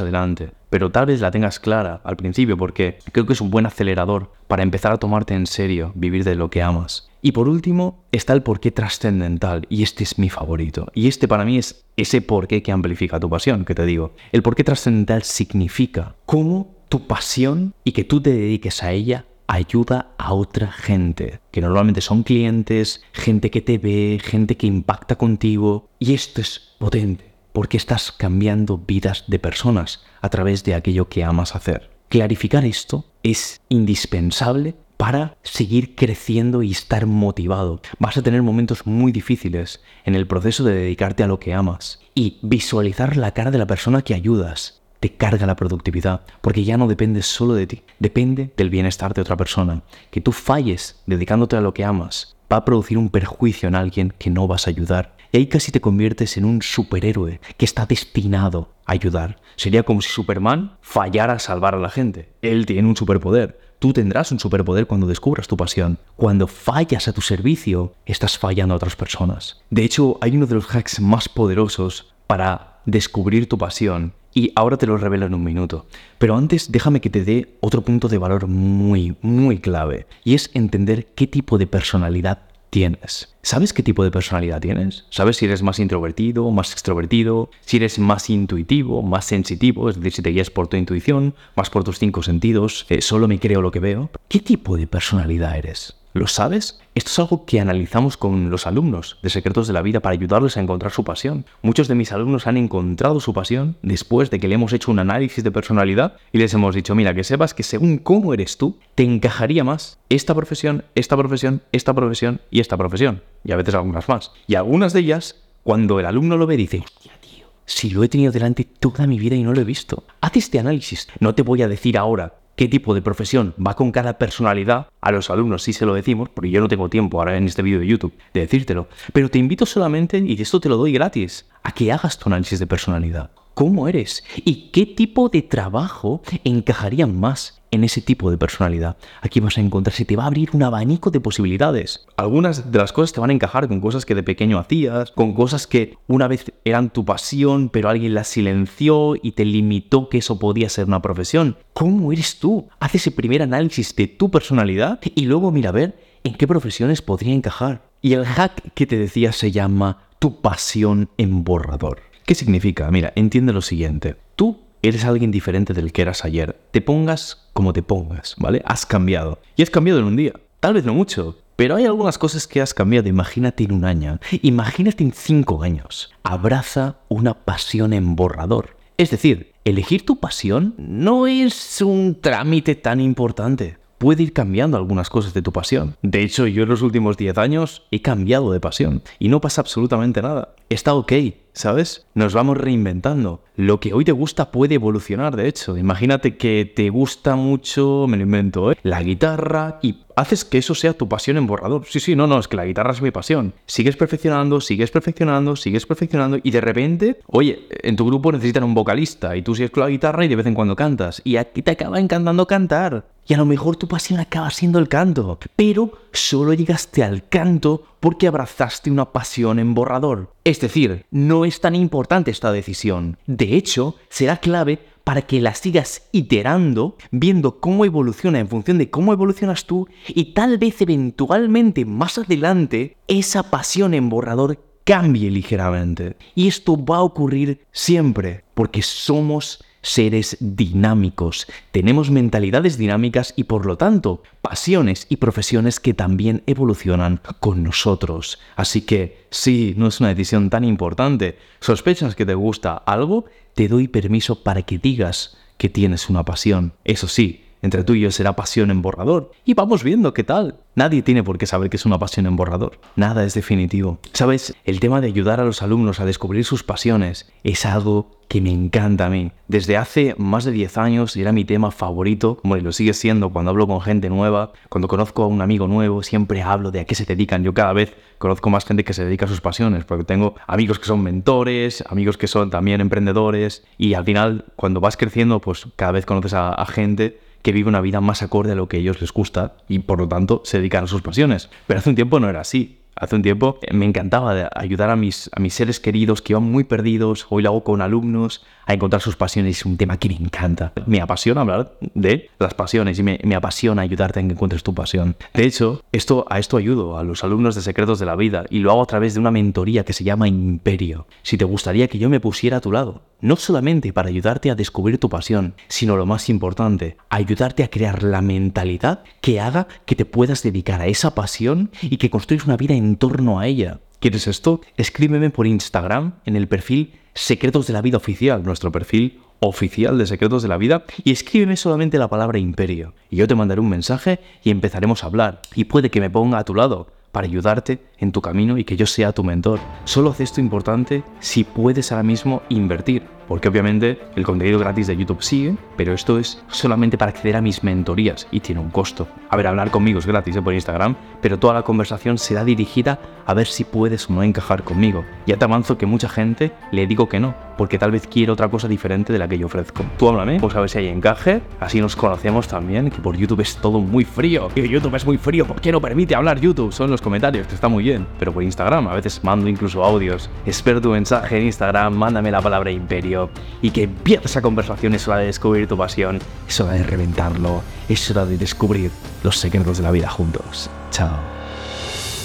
adelante, 0.00 0.52
pero 0.70 0.90
tal 0.90 1.06
vez 1.06 1.20
la 1.20 1.30
tengas 1.30 1.60
clara 1.60 2.00
al 2.02 2.16
principio 2.16 2.56
porque 2.56 3.00
creo 3.12 3.26
que 3.26 3.34
es 3.34 3.42
un 3.42 3.50
buen 3.50 3.66
acelerador 3.66 4.32
para 4.48 4.62
empezar 4.62 4.92
a 4.92 4.96
tomarte 4.96 5.34
en 5.34 5.46
serio, 5.46 5.92
vivir 5.94 6.24
de 6.24 6.36
lo 6.36 6.48
que 6.48 6.62
amas. 6.62 7.10
Y 7.20 7.32
por 7.32 7.50
último 7.50 8.02
está 8.12 8.32
el 8.32 8.42
porqué 8.42 8.70
trascendental, 8.70 9.66
y 9.68 9.82
este 9.82 10.04
es 10.04 10.18
mi 10.18 10.30
favorito. 10.30 10.90
Y 10.94 11.06
este 11.06 11.28
para 11.28 11.44
mí 11.44 11.58
es 11.58 11.84
ese 11.98 12.22
porqué 12.22 12.62
que 12.62 12.72
amplifica 12.72 13.20
tu 13.20 13.28
pasión, 13.28 13.66
que 13.66 13.74
te 13.74 13.84
digo. 13.84 14.14
El 14.32 14.42
porqué 14.42 14.64
trascendental 14.64 15.22
significa 15.22 16.14
cómo 16.24 16.79
tu 16.90 17.06
pasión 17.06 17.72
y 17.84 17.92
que 17.92 18.04
tú 18.04 18.20
te 18.20 18.30
dediques 18.30 18.82
a 18.82 18.92
ella 18.92 19.24
ayuda 19.46 20.12
a 20.18 20.34
otra 20.34 20.70
gente, 20.70 21.40
que 21.50 21.60
normalmente 21.60 22.00
son 22.00 22.22
clientes, 22.24 23.02
gente 23.12 23.50
que 23.50 23.62
te 23.62 23.78
ve, 23.78 24.20
gente 24.22 24.56
que 24.56 24.66
impacta 24.66 25.16
contigo. 25.16 25.88
Y 25.98 26.14
esto 26.14 26.40
es 26.40 26.74
potente, 26.78 27.32
porque 27.52 27.76
estás 27.76 28.12
cambiando 28.12 28.76
vidas 28.76 29.24
de 29.28 29.38
personas 29.38 30.02
a 30.20 30.28
través 30.28 30.62
de 30.64 30.74
aquello 30.74 31.08
que 31.08 31.24
amas 31.24 31.56
hacer. 31.56 31.90
Clarificar 32.08 32.64
esto 32.64 33.06
es 33.22 33.60
indispensable 33.68 34.74
para 34.96 35.38
seguir 35.42 35.94
creciendo 35.94 36.62
y 36.62 36.72
estar 36.72 37.06
motivado. 37.06 37.80
Vas 37.98 38.16
a 38.16 38.22
tener 38.22 38.42
momentos 38.42 38.86
muy 38.86 39.12
difíciles 39.12 39.80
en 40.04 40.14
el 40.14 40.26
proceso 40.26 40.64
de 40.64 40.74
dedicarte 40.74 41.22
a 41.22 41.28
lo 41.28 41.38
que 41.38 41.54
amas 41.54 42.00
y 42.14 42.38
visualizar 42.42 43.16
la 43.16 43.32
cara 43.32 43.50
de 43.50 43.58
la 43.58 43.66
persona 43.66 44.02
que 44.02 44.14
ayudas 44.14 44.79
te 45.00 45.14
carga 45.14 45.46
la 45.46 45.56
productividad, 45.56 46.20
porque 46.42 46.62
ya 46.64 46.76
no 46.76 46.86
depende 46.86 47.22
solo 47.22 47.54
de 47.54 47.66
ti, 47.66 47.82
depende 47.98 48.52
del 48.56 48.70
bienestar 48.70 49.14
de 49.14 49.22
otra 49.22 49.36
persona. 49.36 49.82
Que 50.10 50.20
tú 50.20 50.32
falles 50.32 51.00
dedicándote 51.06 51.56
a 51.56 51.60
lo 51.62 51.74
que 51.74 51.84
amas 51.84 52.36
va 52.52 52.58
a 52.58 52.64
producir 52.64 52.98
un 52.98 53.08
perjuicio 53.08 53.68
en 53.68 53.74
alguien 53.74 54.12
que 54.18 54.30
no 54.30 54.46
vas 54.46 54.66
a 54.66 54.70
ayudar. 54.70 55.16
Y 55.32 55.38
ahí 55.38 55.46
casi 55.46 55.70
te 55.70 55.80
conviertes 55.80 56.36
en 56.36 56.44
un 56.44 56.60
superhéroe 56.60 57.40
que 57.56 57.64
está 57.64 57.86
destinado 57.86 58.72
a 58.84 58.92
ayudar. 58.92 59.38
Sería 59.56 59.84
como 59.84 60.02
si 60.02 60.08
Superman 60.08 60.76
fallara 60.80 61.34
a 61.34 61.38
salvar 61.38 61.74
a 61.74 61.78
la 61.78 61.90
gente. 61.90 62.32
Él 62.42 62.66
tiene 62.66 62.88
un 62.88 62.96
superpoder. 62.96 63.60
Tú 63.78 63.92
tendrás 63.92 64.32
un 64.32 64.40
superpoder 64.40 64.86
cuando 64.86 65.06
descubras 65.06 65.46
tu 65.46 65.56
pasión. 65.56 65.98
Cuando 66.16 66.48
fallas 66.48 67.06
a 67.06 67.12
tu 67.12 67.20
servicio, 67.20 67.94
estás 68.04 68.36
fallando 68.36 68.74
a 68.74 68.76
otras 68.76 68.96
personas. 68.96 69.62
De 69.70 69.84
hecho, 69.84 70.18
hay 70.20 70.36
uno 70.36 70.46
de 70.46 70.56
los 70.56 70.74
hacks 70.74 71.00
más 71.00 71.28
poderosos 71.28 72.12
para 72.26 72.80
descubrir 72.84 73.48
tu 73.48 73.56
pasión 73.56 74.14
y 74.34 74.52
ahora 74.54 74.76
te 74.76 74.86
lo 74.86 74.96
revelo 74.96 75.26
en 75.26 75.34
un 75.34 75.44
minuto. 75.44 75.86
Pero 76.18 76.36
antes 76.36 76.70
déjame 76.72 77.00
que 77.00 77.10
te 77.10 77.24
dé 77.24 77.56
otro 77.60 77.82
punto 77.82 78.08
de 78.08 78.18
valor 78.18 78.46
muy, 78.46 79.16
muy 79.22 79.58
clave. 79.58 80.06
Y 80.24 80.34
es 80.34 80.50
entender 80.54 81.06
qué 81.14 81.26
tipo 81.26 81.58
de 81.58 81.66
personalidad 81.66 82.50
tienes. 82.70 83.34
¿Sabes 83.42 83.72
qué 83.72 83.82
tipo 83.82 84.04
de 84.04 84.10
personalidad 84.10 84.60
tienes? 84.60 85.04
¿Sabes 85.10 85.36
si 85.36 85.44
eres 85.44 85.62
más 85.62 85.78
introvertido, 85.78 86.50
más 86.50 86.72
extrovertido? 86.72 87.50
Si 87.62 87.76
eres 87.76 87.98
más 87.98 88.30
intuitivo, 88.30 89.02
más 89.02 89.24
sensitivo, 89.24 89.90
es 89.90 89.96
decir, 89.96 90.12
si 90.12 90.22
te 90.22 90.30
guías 90.30 90.50
por 90.50 90.68
tu 90.68 90.76
intuición, 90.76 91.34
más 91.56 91.70
por 91.70 91.84
tus 91.84 91.98
cinco 91.98 92.22
sentidos, 92.22 92.86
eh, 92.88 93.02
solo 93.02 93.28
me 93.28 93.40
creo 93.40 93.60
lo 93.60 93.70
que 93.70 93.80
veo. 93.80 94.10
¿Qué 94.28 94.38
tipo 94.38 94.76
de 94.76 94.86
personalidad 94.86 95.56
eres? 95.56 95.99
¿Lo 96.12 96.26
sabes? 96.26 96.80
Esto 96.96 97.10
es 97.10 97.18
algo 97.20 97.46
que 97.46 97.60
analizamos 97.60 98.16
con 98.16 98.50
los 98.50 98.66
alumnos 98.66 99.18
de 99.22 99.30
Secretos 99.30 99.68
de 99.68 99.72
la 99.72 99.80
Vida 99.80 100.00
para 100.00 100.12
ayudarles 100.12 100.56
a 100.56 100.60
encontrar 100.60 100.90
su 100.90 101.04
pasión. 101.04 101.44
Muchos 101.62 101.86
de 101.86 101.94
mis 101.94 102.10
alumnos 102.10 102.48
han 102.48 102.56
encontrado 102.56 103.20
su 103.20 103.32
pasión 103.32 103.76
después 103.82 104.28
de 104.28 104.40
que 104.40 104.48
le 104.48 104.56
hemos 104.56 104.72
hecho 104.72 104.90
un 104.90 104.98
análisis 104.98 105.44
de 105.44 105.52
personalidad 105.52 106.16
y 106.32 106.38
les 106.38 106.52
hemos 106.52 106.74
dicho, 106.74 106.96
mira, 106.96 107.14
que 107.14 107.22
sepas 107.22 107.54
que 107.54 107.62
según 107.62 107.98
cómo 107.98 108.34
eres 108.34 108.58
tú, 108.58 108.76
te 108.96 109.04
encajaría 109.04 109.62
más 109.62 110.00
esta 110.08 110.34
profesión, 110.34 110.84
esta 110.96 111.16
profesión, 111.16 111.62
esta 111.70 111.94
profesión 111.94 112.40
y 112.50 112.58
esta 112.58 112.76
profesión. 112.76 113.22
Y 113.44 113.52
a 113.52 113.56
veces 113.56 113.76
algunas 113.76 114.08
más. 114.08 114.32
Y 114.48 114.56
algunas 114.56 114.92
de 114.92 115.00
ellas, 115.00 115.36
cuando 115.62 116.00
el 116.00 116.06
alumno 116.06 116.36
lo 116.36 116.48
ve, 116.48 116.56
dice, 116.56 116.82
hostia, 116.84 117.12
tío, 117.20 117.46
si 117.66 117.90
lo 117.90 118.02
he 118.02 118.08
tenido 118.08 118.32
delante 118.32 118.64
toda 118.64 119.06
mi 119.06 119.20
vida 119.20 119.36
y 119.36 119.44
no 119.44 119.52
lo 119.52 119.60
he 119.60 119.64
visto. 119.64 120.02
Haz 120.20 120.36
este 120.36 120.58
análisis. 120.58 121.06
No 121.20 121.36
te 121.36 121.42
voy 121.42 121.62
a 121.62 121.68
decir 121.68 121.96
ahora 121.96 122.39
qué 122.60 122.68
tipo 122.68 122.92
de 122.92 123.00
profesión 123.00 123.54
va 123.56 123.74
con 123.74 123.90
cada 123.90 124.18
personalidad, 124.18 124.88
a 125.00 125.12
los 125.12 125.30
alumnos 125.30 125.62
sí 125.62 125.72
se 125.72 125.86
lo 125.86 125.94
decimos, 125.94 126.28
porque 126.28 126.50
yo 126.50 126.60
no 126.60 126.68
tengo 126.68 126.90
tiempo 126.90 127.18
ahora 127.18 127.38
en 127.38 127.46
este 127.46 127.62
vídeo 127.62 127.80
de 127.80 127.86
YouTube 127.86 128.12
de 128.34 128.40
decírtelo, 128.40 128.86
pero 129.14 129.30
te 129.30 129.38
invito 129.38 129.64
solamente, 129.64 130.18
y 130.18 130.38
esto 130.42 130.60
te 130.60 130.68
lo 130.68 130.76
doy 130.76 130.92
gratis, 130.92 131.48
a 131.62 131.72
que 131.72 131.90
hagas 131.90 132.18
tu 132.18 132.28
análisis 132.28 132.58
de 132.58 132.66
personalidad. 132.66 133.30
¿Cómo 133.54 133.88
eres? 133.88 134.24
¿Y 134.36 134.72
qué 134.72 134.84
tipo 134.84 135.30
de 135.30 135.40
trabajo 135.40 136.20
encajaría 136.44 137.06
más 137.06 137.59
en 137.70 137.84
ese 137.84 138.00
tipo 138.00 138.30
de 138.30 138.38
personalidad. 138.38 138.96
Aquí 139.20 139.40
vas 139.40 139.58
a 139.58 139.60
encontrar, 139.60 139.94
se 139.94 140.04
te 140.04 140.16
va 140.16 140.24
a 140.24 140.26
abrir 140.26 140.50
un 140.52 140.62
abanico 140.62 141.10
de 141.10 141.20
posibilidades. 141.20 142.06
Algunas 142.16 142.70
de 142.70 142.78
las 142.78 142.92
cosas 142.92 143.12
te 143.12 143.20
van 143.20 143.30
a 143.30 143.32
encajar 143.32 143.68
con 143.68 143.80
cosas 143.80 144.04
que 144.04 144.14
de 144.14 144.22
pequeño 144.22 144.58
hacías, 144.58 145.10
con 145.12 145.34
cosas 145.34 145.66
que 145.66 145.96
una 146.06 146.28
vez 146.28 146.52
eran 146.64 146.90
tu 146.90 147.04
pasión, 147.04 147.68
pero 147.68 147.88
alguien 147.88 148.14
las 148.14 148.28
silenció 148.28 149.14
y 149.20 149.32
te 149.32 149.44
limitó 149.44 150.08
que 150.08 150.18
eso 150.18 150.38
podía 150.38 150.68
ser 150.68 150.86
una 150.86 151.02
profesión. 151.02 151.56
¿Cómo 151.72 152.12
eres 152.12 152.38
tú? 152.38 152.68
Haz 152.80 152.94
ese 152.94 153.10
primer 153.10 153.42
análisis 153.42 153.94
de 153.94 154.06
tu 154.06 154.30
personalidad 154.30 155.00
y 155.02 155.26
luego 155.26 155.50
mira 155.50 155.70
a 155.70 155.72
ver 155.72 155.98
en 156.24 156.34
qué 156.34 156.46
profesiones 156.46 157.02
podría 157.02 157.34
encajar. 157.34 157.82
Y 158.02 158.14
el 158.14 158.24
hack 158.24 158.72
que 158.74 158.86
te 158.86 158.96
decía 158.96 159.32
se 159.32 159.50
llama 159.50 160.04
tu 160.18 160.40
pasión 160.40 161.10
en 161.16 161.44
borrador. 161.44 162.00
¿Qué 162.24 162.34
significa? 162.34 162.90
Mira, 162.90 163.12
entiende 163.16 163.52
lo 163.52 163.62
siguiente. 163.62 164.16
Tú 164.36 164.58
eres 164.82 165.04
alguien 165.04 165.30
diferente 165.30 165.74
del 165.74 165.92
que 165.92 166.02
eras 166.02 166.24
ayer. 166.24 166.58
Te 166.70 166.80
pongas 166.80 167.48
como 167.52 167.72
te 167.72 167.82
pongas, 167.82 168.34
¿vale? 168.38 168.62
Has 168.64 168.86
cambiado. 168.86 169.40
Y 169.56 169.62
has 169.62 169.70
cambiado 169.70 170.00
en 170.00 170.06
un 170.06 170.16
día. 170.16 170.32
Tal 170.60 170.74
vez 170.74 170.84
no 170.84 170.94
mucho, 170.94 171.38
pero 171.56 171.76
hay 171.76 171.84
algunas 171.84 172.18
cosas 172.18 172.46
que 172.46 172.60
has 172.60 172.72
cambiado. 172.72 173.08
Imagínate 173.08 173.64
en 173.64 173.72
un 173.72 173.84
año. 173.84 174.18
Imagínate 174.42 175.04
en 175.04 175.12
cinco 175.12 175.62
años. 175.62 176.10
Abraza 176.22 176.96
una 177.08 177.34
pasión 177.34 177.92
en 177.92 178.16
borrador. 178.16 178.76
Es 178.96 179.10
decir, 179.10 179.52
elegir 179.64 180.04
tu 180.04 180.20
pasión 180.20 180.74
no 180.78 181.26
es 181.26 181.80
un 181.82 182.18
trámite 182.20 182.74
tan 182.74 183.00
importante. 183.00 183.78
Puede 183.98 184.22
ir 184.22 184.32
cambiando 184.32 184.78
algunas 184.78 185.10
cosas 185.10 185.34
de 185.34 185.42
tu 185.42 185.52
pasión. 185.52 185.96
De 186.00 186.22
hecho, 186.22 186.46
yo 186.46 186.62
en 186.62 186.70
los 186.70 186.80
últimos 186.80 187.18
10 187.18 187.36
años 187.36 187.82
he 187.90 188.00
cambiado 188.00 188.52
de 188.52 188.60
pasión 188.60 189.02
y 189.18 189.28
no 189.28 189.42
pasa 189.42 189.60
absolutamente 189.60 190.22
nada. 190.22 190.54
Está 190.70 190.94
ok, 190.94 191.12
¿sabes? 191.52 192.06
Nos 192.14 192.34
vamos 192.34 192.56
reinventando. 192.56 193.42
Lo 193.56 193.78
que 193.80 193.92
hoy 193.92 194.04
te 194.04 194.12
gusta 194.12 194.50
puede 194.50 194.76
evolucionar, 194.76 195.36
de 195.36 195.48
hecho. 195.48 195.76
Imagínate 195.76 196.36
que 196.36 196.70
te 196.74 196.88
gusta 196.90 197.36
mucho, 197.36 198.06
me 198.08 198.16
lo 198.16 198.22
invento, 198.22 198.72
¿eh? 198.72 198.78
la 198.82 199.02
guitarra 199.02 199.78
y 199.82 200.00
haces 200.16 200.44
que 200.44 200.58
eso 200.58 200.74
sea 200.74 200.94
tu 200.94 201.08
pasión 201.08 201.36
en 201.36 201.46
borrador. 201.46 201.84
Sí, 201.86 202.00
sí, 202.00 202.16
no, 202.16 202.26
no, 202.26 202.38
es 202.38 202.48
que 202.48 202.56
la 202.56 202.64
guitarra 202.64 202.92
es 202.92 203.02
mi 203.02 203.10
pasión. 203.10 203.54
Sigues 203.66 203.96
perfeccionando, 203.96 204.60
sigues 204.60 204.90
perfeccionando, 204.90 205.56
sigues 205.56 205.86
perfeccionando 205.86 206.38
y 206.42 206.50
de 206.50 206.60
repente, 206.60 207.20
oye, 207.26 207.66
en 207.82 207.96
tu 207.96 208.06
grupo 208.06 208.32
necesitan 208.32 208.64
un 208.64 208.74
vocalista 208.74 209.36
y 209.36 209.42
tú 209.42 209.54
sigues 209.54 209.70
con 209.70 209.82
la 209.82 209.90
guitarra 209.90 210.24
y 210.24 210.28
de 210.28 210.36
vez 210.36 210.46
en 210.46 210.54
cuando 210.54 210.76
cantas 210.76 211.20
y 211.24 211.36
a 211.36 211.44
ti 211.44 211.62
te 211.62 211.72
acaba 211.72 212.00
encantando 212.00 212.46
cantar. 212.46 213.04
Y 213.30 213.34
a 213.34 213.36
lo 213.36 213.46
mejor 213.46 213.76
tu 213.76 213.86
pasión 213.86 214.18
acaba 214.18 214.50
siendo 214.50 214.80
el 214.80 214.88
canto, 214.88 215.38
pero 215.54 215.92
solo 216.12 216.52
llegaste 216.52 217.04
al 217.04 217.28
canto 217.28 217.84
porque 218.00 218.26
abrazaste 218.26 218.90
una 218.90 219.12
pasión 219.12 219.60
en 219.60 219.72
borrador. 219.72 220.34
Es 220.42 220.58
decir, 220.58 221.06
no 221.12 221.44
es 221.44 221.60
tan 221.60 221.76
importante 221.76 222.32
esta 222.32 222.50
decisión. 222.50 223.18
De 223.28 223.54
hecho, 223.54 223.94
será 224.08 224.38
clave 224.38 224.80
para 225.04 225.22
que 225.22 225.40
la 225.40 225.54
sigas 225.54 226.08
iterando, 226.10 226.96
viendo 227.12 227.60
cómo 227.60 227.84
evoluciona 227.84 228.40
en 228.40 228.48
función 228.48 228.78
de 228.78 228.90
cómo 228.90 229.12
evolucionas 229.12 229.64
tú 229.64 229.86
y 230.08 230.34
tal 230.34 230.58
vez 230.58 230.82
eventualmente 230.82 231.84
más 231.84 232.18
adelante 232.18 232.96
esa 233.06 233.44
pasión 233.44 233.94
en 233.94 234.08
borrador 234.08 234.58
cambie 234.82 235.30
ligeramente. 235.30 236.16
Y 236.34 236.48
esto 236.48 236.84
va 236.84 236.96
a 236.96 237.02
ocurrir 237.02 237.60
siempre 237.70 238.42
porque 238.54 238.82
somos 238.82 239.62
seres 239.82 240.36
dinámicos, 240.40 241.46
tenemos 241.72 242.10
mentalidades 242.10 242.76
dinámicas 242.76 243.32
y 243.36 243.44
por 243.44 243.66
lo 243.66 243.76
tanto 243.76 244.22
pasiones 244.42 245.06
y 245.08 245.16
profesiones 245.16 245.80
que 245.80 245.94
también 245.94 246.42
evolucionan 246.46 247.20
con 247.40 247.62
nosotros. 247.62 248.38
Así 248.56 248.82
que 248.82 249.26
si 249.30 249.74
no 249.76 249.86
es 249.86 250.00
una 250.00 250.10
decisión 250.10 250.50
tan 250.50 250.64
importante, 250.64 251.38
sospechas 251.60 252.14
que 252.14 252.26
te 252.26 252.34
gusta 252.34 252.74
algo, 252.74 253.24
te 253.54 253.68
doy 253.68 253.88
permiso 253.88 254.42
para 254.42 254.62
que 254.62 254.78
digas 254.78 255.36
que 255.56 255.68
tienes 255.68 256.08
una 256.08 256.24
pasión. 256.24 256.72
Eso 256.84 257.08
sí, 257.08 257.44
entre 257.62 257.84
tú 257.84 257.94
y 257.94 258.00
yo 258.00 258.10
será 258.10 258.36
pasión 258.36 258.70
en 258.70 258.82
borrador. 258.82 259.32
Y 259.44 259.54
vamos 259.54 259.82
viendo 259.82 260.14
qué 260.14 260.24
tal. 260.24 260.56
Nadie 260.74 261.02
tiene 261.02 261.22
por 261.22 261.38
qué 261.38 261.46
saber 261.46 261.70
que 261.70 261.76
es 261.76 261.86
una 261.86 261.98
pasión 261.98 262.26
en 262.26 262.36
borrador. 262.36 262.78
Nada 262.96 263.24
es 263.24 263.34
definitivo. 263.34 263.98
Sabes, 264.12 264.54
el 264.64 264.80
tema 264.80 265.00
de 265.00 265.08
ayudar 265.08 265.40
a 265.40 265.44
los 265.44 265.62
alumnos 265.62 266.00
a 266.00 266.04
descubrir 266.04 266.44
sus 266.44 266.62
pasiones 266.62 267.30
es 267.44 267.66
algo 267.66 268.20
que 268.28 268.40
me 268.40 268.52
encanta 268.52 269.06
a 269.06 269.10
mí. 269.10 269.32
Desde 269.48 269.76
hace 269.76 270.14
más 270.16 270.44
de 270.44 270.52
10 270.52 270.78
años 270.78 271.16
era 271.16 271.32
mi 271.32 271.44
tema 271.44 271.72
favorito, 271.72 272.36
como 272.36 272.54
lo 272.56 272.70
sigue 272.70 272.94
siendo 272.94 273.30
cuando 273.30 273.50
hablo 273.50 273.66
con 273.66 273.80
gente 273.80 274.08
nueva, 274.08 274.52
cuando 274.68 274.86
conozco 274.86 275.24
a 275.24 275.26
un 275.26 275.42
amigo 275.42 275.66
nuevo, 275.66 276.04
siempre 276.04 276.40
hablo 276.40 276.70
de 276.70 276.78
a 276.78 276.84
qué 276.84 276.94
se 276.94 277.04
dedican. 277.04 277.42
Yo 277.42 277.52
cada 277.54 277.72
vez 277.72 277.92
conozco 278.18 278.48
más 278.48 278.64
gente 278.64 278.84
que 278.84 278.92
se 278.92 279.04
dedica 279.04 279.24
a 279.24 279.28
sus 279.28 279.40
pasiones, 279.40 279.84
porque 279.84 280.04
tengo 280.04 280.36
amigos 280.46 280.78
que 280.78 280.84
son 280.84 281.02
mentores, 281.02 281.82
amigos 281.88 282.16
que 282.16 282.28
son 282.28 282.50
también 282.50 282.80
emprendedores, 282.80 283.64
y 283.76 283.94
al 283.94 284.04
final, 284.04 284.44
cuando 284.54 284.80
vas 284.80 284.96
creciendo, 284.96 285.40
pues 285.40 285.66
cada 285.74 285.90
vez 285.90 286.06
conoces 286.06 286.34
a 286.34 286.64
gente 286.66 287.18
que 287.42 287.52
vive 287.52 287.68
una 287.68 287.80
vida 287.80 288.00
más 288.00 288.22
acorde 288.22 288.52
a 288.52 288.54
lo 288.54 288.68
que 288.68 288.78
a 288.78 288.80
ellos 288.80 289.00
les 289.00 289.12
gusta 289.12 289.54
y 289.68 289.80
por 289.80 289.98
lo 289.98 290.08
tanto 290.08 290.42
se 290.44 290.58
dedican 290.58 290.84
a 290.84 290.88
sus 290.88 291.02
pasiones. 291.02 291.50
Pero 291.66 291.80
hace 291.80 291.90
un 291.90 291.96
tiempo 291.96 292.20
no 292.20 292.28
era 292.28 292.40
así. 292.40 292.79
Hace 292.96 293.16
un 293.16 293.22
tiempo 293.22 293.58
me 293.72 293.86
encantaba 293.86 294.50
ayudar 294.54 294.90
a 294.90 294.96
mis, 294.96 295.30
a 295.34 295.40
mis 295.40 295.54
seres 295.54 295.80
queridos 295.80 296.22
que 296.22 296.32
iban 296.34 296.42
muy 296.44 296.64
perdidos, 296.64 297.26
hoy 297.30 297.42
lo 297.42 297.50
hago 297.50 297.64
con 297.64 297.80
alumnos, 297.80 298.44
a 298.66 298.74
encontrar 298.74 299.02
sus 299.02 299.16
pasiones. 299.16 299.58
Es 299.58 299.66
un 299.66 299.76
tema 299.76 299.98
que 299.98 300.08
me 300.08 300.16
encanta. 300.16 300.72
Me 300.86 301.00
apasiona 301.00 301.40
hablar 301.40 301.72
de 301.94 302.30
las 302.38 302.54
pasiones 302.54 302.98
y 302.98 303.02
me, 303.02 303.18
me 303.24 303.34
apasiona 303.34 303.82
ayudarte 303.82 304.20
a 304.20 304.22
que 304.22 304.32
encuentres 304.32 304.62
tu 304.62 304.74
pasión. 304.74 305.16
De 305.34 305.44
hecho, 305.44 305.82
esto, 305.92 306.24
a 306.28 306.38
esto 306.38 306.56
ayudo 306.56 306.98
a 306.98 307.04
los 307.04 307.24
alumnos 307.24 307.54
de 307.54 307.62
Secretos 307.62 307.98
de 307.98 308.06
la 308.06 308.16
Vida 308.16 308.44
y 308.50 308.60
lo 308.60 308.70
hago 308.70 308.82
a 308.82 308.86
través 308.86 309.14
de 309.14 309.20
una 309.20 309.30
mentoría 309.30 309.84
que 309.84 309.92
se 309.92 310.04
llama 310.04 310.28
Imperio. 310.28 311.06
Si 311.22 311.36
te 311.36 311.44
gustaría 311.44 311.88
que 311.88 311.98
yo 311.98 312.08
me 312.08 312.20
pusiera 312.20 312.58
a 312.58 312.60
tu 312.60 312.70
lado, 312.70 313.02
no 313.20 313.36
solamente 313.36 313.92
para 313.92 314.08
ayudarte 314.08 314.50
a 314.50 314.54
descubrir 314.54 314.98
tu 314.98 315.08
pasión, 315.08 315.54
sino 315.68 315.96
lo 315.96 316.06
más 316.06 316.28
importante, 316.28 316.96
ayudarte 317.08 317.64
a 317.64 317.70
crear 317.70 318.02
la 318.02 318.22
mentalidad 318.22 319.02
que 319.20 319.40
haga 319.40 319.68
que 319.84 319.96
te 319.96 320.04
puedas 320.04 320.42
dedicar 320.42 320.80
a 320.80 320.86
esa 320.86 321.14
pasión 321.14 321.70
y 321.82 321.96
que 321.98 322.10
construyas 322.10 322.46
una 322.46 322.56
vida 322.56 322.74
en 322.80 322.96
torno 322.96 323.38
a 323.38 323.46
ella. 323.46 323.80
¿Quieres 324.00 324.26
esto? 324.26 324.60
Escríbeme 324.76 325.30
por 325.30 325.46
Instagram 325.46 326.14
en 326.24 326.36
el 326.36 326.48
perfil 326.48 326.94
Secretos 327.14 327.66
de 327.66 327.74
la 327.74 327.82
Vida 327.82 327.98
Oficial, 327.98 328.42
nuestro 328.42 328.72
perfil 328.72 329.20
oficial 329.40 329.98
de 329.98 330.06
Secretos 330.06 330.42
de 330.42 330.48
la 330.48 330.56
Vida, 330.56 330.84
y 331.04 331.12
escríbeme 331.12 331.56
solamente 331.56 331.98
la 331.98 332.08
palabra 332.08 332.38
imperio. 332.38 332.94
Y 333.10 333.16
yo 333.16 333.28
te 333.28 333.34
mandaré 333.34 333.60
un 333.60 333.68
mensaje 333.68 334.20
y 334.42 334.50
empezaremos 334.50 335.02
a 335.04 335.08
hablar. 335.08 335.42
Y 335.54 335.64
puede 335.64 335.90
que 335.90 336.00
me 336.00 336.10
ponga 336.10 336.38
a 336.38 336.44
tu 336.44 336.54
lado 336.54 336.88
para 337.12 337.26
ayudarte 337.26 337.82
en 337.98 338.12
tu 338.12 338.22
camino 338.22 338.56
y 338.56 338.64
que 338.64 338.76
yo 338.76 338.86
sea 338.86 339.12
tu 339.12 339.24
mentor. 339.24 339.60
Solo 339.84 340.10
haz 340.10 340.20
esto 340.20 340.40
importante 340.40 341.02
si 341.18 341.44
puedes 341.44 341.92
ahora 341.92 342.02
mismo 342.02 342.42
invertir 342.48 343.02
porque 343.30 343.48
obviamente 343.48 344.00
el 344.16 344.24
contenido 344.24 344.58
gratis 344.58 344.88
de 344.88 344.96
YouTube 344.96 345.22
sigue, 345.22 345.54
pero 345.76 345.92
esto 345.92 346.18
es 346.18 346.42
solamente 346.48 346.98
para 346.98 347.12
acceder 347.12 347.36
a 347.36 347.40
mis 347.40 347.62
mentorías 347.62 348.26
y 348.32 348.40
tiene 348.40 348.60
un 348.60 348.70
costo. 348.70 349.06
A 349.28 349.36
ver, 349.36 349.46
hablar 349.46 349.70
conmigo 349.70 350.00
es 350.00 350.06
gratis 350.06 350.34
¿eh? 350.34 350.42
por 350.42 350.52
Instagram, 350.52 350.96
pero 351.22 351.38
toda 351.38 351.54
la 351.54 351.62
conversación 351.62 352.18
será 352.18 352.42
dirigida 352.42 352.98
a 353.26 353.32
ver 353.32 353.46
si 353.46 353.62
puedes 353.62 354.10
o 354.10 354.14
no 354.14 354.24
encajar 354.24 354.64
conmigo. 354.64 355.04
Ya 355.28 355.36
te 355.36 355.44
avanzo 355.44 355.78
que 355.78 355.86
mucha 355.86 356.08
gente 356.08 356.50
le 356.72 356.88
digo 356.88 357.08
que 357.08 357.20
no, 357.20 357.36
porque 357.56 357.78
tal 357.78 357.92
vez 357.92 358.08
quiere 358.08 358.32
otra 358.32 358.48
cosa 358.48 358.66
diferente 358.66 359.12
de 359.12 359.20
la 359.20 359.28
que 359.28 359.38
yo 359.38 359.46
ofrezco. 359.46 359.84
Tú 359.96 360.08
háblame, 360.08 360.40
pues 360.40 360.56
a 360.56 360.60
ver 360.60 360.68
si 360.68 360.78
hay 360.78 360.88
encaje, 360.88 361.40
así 361.60 361.80
nos 361.80 361.94
conocemos 361.94 362.48
también, 362.48 362.90
que 362.90 362.98
por 362.98 363.16
YouTube 363.16 363.42
es 363.42 363.58
todo 363.58 363.78
muy 363.78 364.04
frío. 364.04 364.48
Y 364.56 364.66
YouTube 364.68 364.96
es 364.96 365.06
muy 365.06 365.18
frío, 365.18 365.46
¿por 365.46 365.60
qué 365.60 365.70
no 365.70 365.80
permite 365.80 366.16
hablar 366.16 366.40
YouTube? 366.40 366.72
Son 366.72 366.90
los 366.90 367.00
comentarios, 367.00 367.46
que 367.46 367.54
está 367.54 367.68
muy 367.68 367.84
bien. 367.84 368.08
Pero 368.18 368.32
por 368.32 368.42
Instagram, 368.42 368.88
a 368.88 368.94
veces 368.94 369.22
mando 369.22 369.48
incluso 369.48 369.84
audios. 369.84 370.28
Espero 370.44 370.80
tu 370.80 370.90
mensaje 370.90 371.38
en 371.38 371.44
Instagram, 371.44 371.94
mándame 371.94 372.32
la 372.32 372.40
palabra 372.40 372.72
imperio 372.72 373.19
y 373.60 373.70
que 373.70 373.82
empiece 373.82 374.26
esa 374.26 374.40
conversación. 374.40 374.94
Es 374.94 375.06
hora 375.08 375.18
de 375.18 375.26
descubrir 375.26 375.68
tu 375.68 375.76
pasión, 375.76 376.20
es 376.48 376.60
hora 376.60 376.72
de 376.72 376.84
reventarlo, 376.84 377.62
es 377.88 378.10
hora 378.10 378.24
de 378.24 378.38
descubrir 378.38 378.90
los 379.22 379.36
secretos 379.36 379.78
de 379.78 379.82
la 379.82 379.90
vida 379.90 380.08
juntos. 380.08 380.70
Chao. 380.90 381.40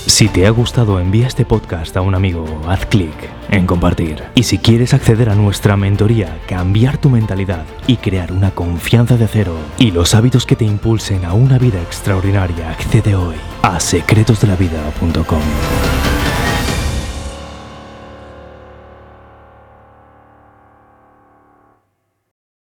Si 0.07 0.27
te 0.27 0.45
ha 0.45 0.51
gustado, 0.51 0.99
envía 0.99 1.25
este 1.25 1.45
podcast 1.45 1.97
a 1.97 2.01
un 2.01 2.13
amigo, 2.13 2.45
haz 2.67 2.85
clic 2.85 3.15
en 3.49 3.65
compartir. 3.65 4.23
Y 4.35 4.43
si 4.43 4.59
quieres 4.59 4.93
acceder 4.93 5.29
a 5.29 5.35
nuestra 5.35 5.77
mentoría, 5.77 6.39
cambiar 6.47 6.99
tu 6.99 7.09
mentalidad 7.09 7.65
y 7.87 7.97
crear 7.97 8.31
una 8.31 8.51
confianza 8.51 9.17
de 9.17 9.27
cero 9.27 9.57
y 9.79 9.89
los 9.89 10.13
hábitos 10.13 10.45
que 10.45 10.55
te 10.55 10.63
impulsen 10.63 11.25
a 11.25 11.33
una 11.33 11.57
vida 11.57 11.81
extraordinaria, 11.81 12.69
accede 12.69 13.15
hoy 13.15 13.35
a 13.63 13.79
secretosdelavida.com. 13.79 16.14